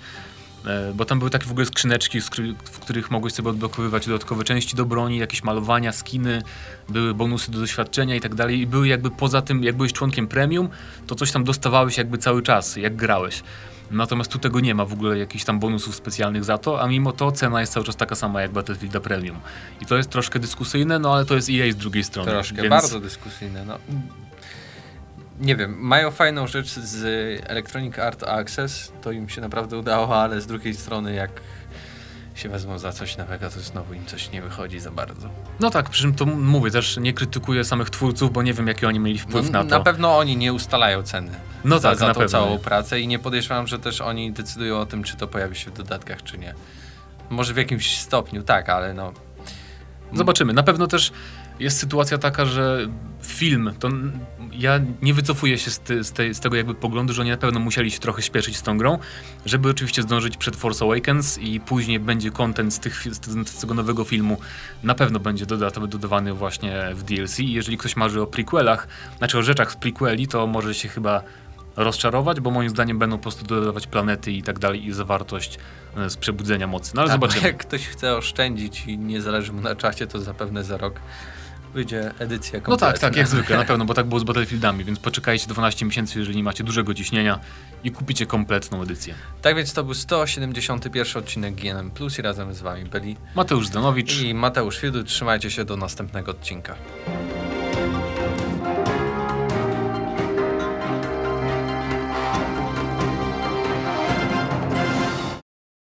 e, 0.65 0.93
bo 0.93 1.05
tam 1.05 1.19
były 1.19 1.31
takie 1.31 1.45
w 1.45 1.51
ogóle 1.51 1.65
skrzyneczki, 1.65 2.21
w 2.21 2.79
których 2.79 3.12
mogłeś 3.12 3.33
sobie 3.33 3.50
odblokowywać 3.50 4.07
dodatkowe 4.07 4.43
części 4.43 4.75
do 4.75 4.85
broni, 4.85 5.17
jakieś 5.17 5.43
malowania, 5.43 5.91
skiny, 5.91 6.41
były 6.89 7.13
bonusy 7.13 7.51
do 7.51 7.59
doświadczenia 7.59 8.15
i 8.15 8.21
tak 8.21 8.35
dalej. 8.35 8.59
I 8.59 8.67
były 8.67 8.88
jakby 8.88 9.12
poza 9.12 9.41
tym, 9.41 9.63
jak 9.63 9.75
byłeś 9.75 9.93
członkiem 9.93 10.27
premium, 10.27 10.69
to 11.07 11.15
coś 11.15 11.31
tam 11.31 11.43
dostawałeś 11.43 11.97
jakby 11.97 12.17
cały 12.17 12.41
czas, 12.41 12.75
jak 12.75 12.95
grałeś. 12.95 13.43
Natomiast 13.92 14.32
tu 14.32 14.39
tego 14.39 14.60
nie 14.60 14.75
ma 14.75 14.86
w 14.86 14.94
ogóle 14.94 15.18
jakichś 15.18 15.44
tam 15.44 15.60
bonusów 15.60 15.96
specjalnych 15.96 16.44
za 16.44 16.58
to, 16.58 16.82
a 16.82 16.88
mimo 16.88 17.12
to 17.12 17.32
cena 17.32 17.62
jest 17.62 17.74
cały 17.74 17.86
czas 17.86 17.96
taka 17.96 18.15
sama 18.15 18.42
jak 18.42 18.51
Battlefielda 18.51 19.00
Premium. 19.00 19.39
I 19.82 19.86
to 19.86 19.98
jest 19.98 20.10
troszkę 20.10 20.39
dyskusyjne, 20.39 21.00
no 21.00 21.13
ale 21.13 21.25
to 21.25 21.36
jest 21.36 21.50
EA 21.50 21.72
z 21.72 21.75
drugiej 21.75 22.04
strony. 22.04 22.32
Troszkę, 22.32 22.56
więc... 22.56 22.70
bardzo 22.70 23.00
dyskusyjne. 23.00 23.65
No. 23.65 23.77
Nie 25.39 25.56
wiem, 25.56 25.77
mają 25.80 26.12
fajną 26.12 26.48
rzecz 26.48 26.68
z 26.68 27.04
Electronic 27.48 28.00
Art 28.00 28.24
Access, 28.24 28.92
to 29.01 29.12
im 29.12 29.30
się 29.30 29.42
naprawdę 29.42 29.77
udało, 29.77 30.22
ale 30.22 30.42
z 30.42 30.48
drugiej 30.48 30.74
strony 30.74 31.13
jak 31.13 31.32
się 32.36 32.50
wezmą 32.50 32.80
za 32.80 32.92
coś 32.92 33.18
nowego, 33.18 33.50
to 33.50 33.60
znowu 33.60 33.94
im 33.94 34.06
coś 34.06 34.32
nie 34.32 34.42
wychodzi 34.42 34.80
za 34.80 34.92
bardzo. 34.92 35.30
No 35.60 35.70
tak, 35.70 35.89
przy 35.89 36.01
czym 36.01 36.15
to 36.15 36.25
mówię, 36.25 36.72
też 36.72 36.98
nie 36.98 37.13
krytykuję 37.13 37.63
samych 37.63 37.89
twórców, 37.89 38.32
bo 38.34 38.44
nie 38.44 38.54
wiem 38.54 38.68
jaki 38.68 38.86
oni 38.86 39.00
mieli 39.00 39.20
wpływ 39.20 39.51
No, 39.51 39.63
na 39.63 39.70
to. 39.77 39.84
pewno 39.84 40.18
oni 40.18 40.38
nie 40.38 40.54
ustalają 40.54 41.04
ceny 41.04 41.32
No 41.63 41.80
za, 41.80 41.89
tak, 41.89 41.98
za 42.00 42.08
na 42.08 42.13
tą 42.13 42.20
pewno. 42.20 42.32
całą 42.39 42.58
pracę 42.58 43.00
i 43.00 43.08
nie 43.08 43.20
podejrzewam, 43.20 43.68
że 43.68 43.80
też 43.80 44.01
oni 44.01 44.32
decydują 44.32 44.80
o 44.80 44.86
tym, 44.86 45.04
czy 45.04 45.18
to 45.18 45.27
pojawi 45.27 45.56
się 45.56 45.72
w 45.72 45.74
dodatkach, 45.74 46.24
czy 46.24 46.38
nie. 46.38 46.54
Może 47.30 47.54
w 47.54 47.58
jakimś 47.58 47.98
stopniu, 48.00 48.44
tak, 48.44 48.70
ale 48.70 48.94
no... 48.94 49.13
Zobaczymy. 50.13 50.54
Na 50.54 50.63
pewno 50.63 50.88
też 50.88 51.12
jest 51.59 51.77
sytuacja 51.79 52.17
taka, 52.17 52.45
że 52.45 52.88
film, 53.21 53.74
to 53.79 53.89
ja 54.51 54.79
nie 55.01 55.13
wycofuję 55.13 55.57
się 55.57 55.71
z, 55.71 55.79
ty, 55.79 56.03
z, 56.03 56.12
tej, 56.12 56.35
z 56.35 56.39
tego 56.39 56.55
jakby 56.55 56.75
poglądu, 56.75 57.13
że 57.13 57.21
oni 57.21 57.29
na 57.31 57.38
pewno 57.38 57.59
musieli 57.59 57.91
się 57.91 58.00
trochę 58.00 58.21
śpieszyć 58.21 58.57
z 58.57 58.62
tą 58.62 58.77
grą, 58.77 59.00
żeby 59.45 59.69
oczywiście 59.69 60.01
zdążyć 60.01 60.38
przed 60.38 60.55
Force 60.55 60.85
Awakens 60.85 61.38
i 61.38 61.59
później 61.59 62.00
będzie 62.00 62.31
content 62.31 62.74
z, 62.74 62.81
z, 63.13 63.19
te- 63.19 63.45
z 63.45 63.57
tego 63.62 63.74
nowego 63.74 64.03
filmu, 64.03 64.38
na 64.83 64.95
pewno 64.95 65.19
będzie 65.19 65.45
doda- 65.45 65.88
dodawany 65.88 66.34
właśnie 66.34 66.89
w 66.93 67.03
DLC 67.03 67.39
i 67.39 67.53
jeżeli 67.53 67.77
ktoś 67.77 67.95
marzy 67.95 68.21
o 68.21 68.27
prequelach, 68.27 68.88
znaczy 69.17 69.38
o 69.38 69.41
rzeczach 69.43 69.71
z 69.71 69.75
prequeli, 69.75 70.27
to 70.27 70.47
może 70.47 70.73
się 70.73 70.89
chyba 70.89 71.23
rozczarować, 71.75 72.39
bo 72.39 72.51
moim 72.51 72.69
zdaniem 72.69 72.99
będą 72.99 73.17
po 73.17 73.21
prostu 73.23 73.45
dodawać 73.45 73.88
planety 73.88 74.32
i 74.32 74.43
tak 74.43 74.60
dalej 74.60 74.86
i 74.88 74.93
zawartość 74.93 75.60
e, 75.97 76.10
z 76.10 76.17
przebudzenia 76.17 76.67
mocy. 76.67 76.91
No 76.95 77.01
ale 77.01 77.10
Tak, 77.10 77.15
zobaczymy. 77.21 77.47
Jak 77.47 77.58
ktoś 77.58 77.88
chce 77.88 78.17
oszczędzić 78.17 78.86
i 78.88 78.97
nie 78.97 79.21
zależy 79.21 79.53
mu 79.53 79.62
na 79.62 79.75
czasie, 79.75 80.08
to 80.08 80.19
zapewne 80.19 80.63
za 80.63 80.77
rok 80.77 80.99
wyjdzie 81.75 82.11
edycja 82.19 82.59
No 82.59 82.65
kompletna. 82.65 82.88
tak, 82.91 82.99
tak, 82.99 83.15
jak 83.15 83.27
zwykle, 83.27 83.57
na 83.57 83.65
pewno, 83.71 83.85
bo 83.85 83.93
tak 83.93 84.05
było 84.05 84.19
z 84.19 84.23
Battlefieldami, 84.23 84.83
więc 84.83 84.99
poczekajcie 84.99 85.47
12 85.47 85.85
miesięcy, 85.85 86.19
jeżeli 86.19 86.38
nie 86.38 86.43
macie 86.43 86.63
dużego 86.63 86.93
ciśnienia 86.93 87.39
i 87.83 87.91
kupicie 87.91 88.25
kompletną 88.25 88.81
edycję. 88.81 89.13
Tak 89.41 89.55
więc 89.55 89.73
to 89.73 89.83
był 89.83 89.93
171 89.93 91.23
odcinek 91.23 91.55
GNM 91.55 91.91
Plus 91.91 92.19
i 92.19 92.21
razem 92.21 92.53
z 92.53 92.61
wami 92.61 92.85
byli 92.85 93.15
Mateusz 93.35 93.67
Zdanowicz. 93.67 94.21
i 94.21 94.33
Mateusz 94.33 94.77
Fidu. 94.77 95.03
Trzymajcie 95.03 95.51
się 95.51 95.65
do 95.65 95.77
następnego 95.77 96.31
odcinka. 96.31 96.75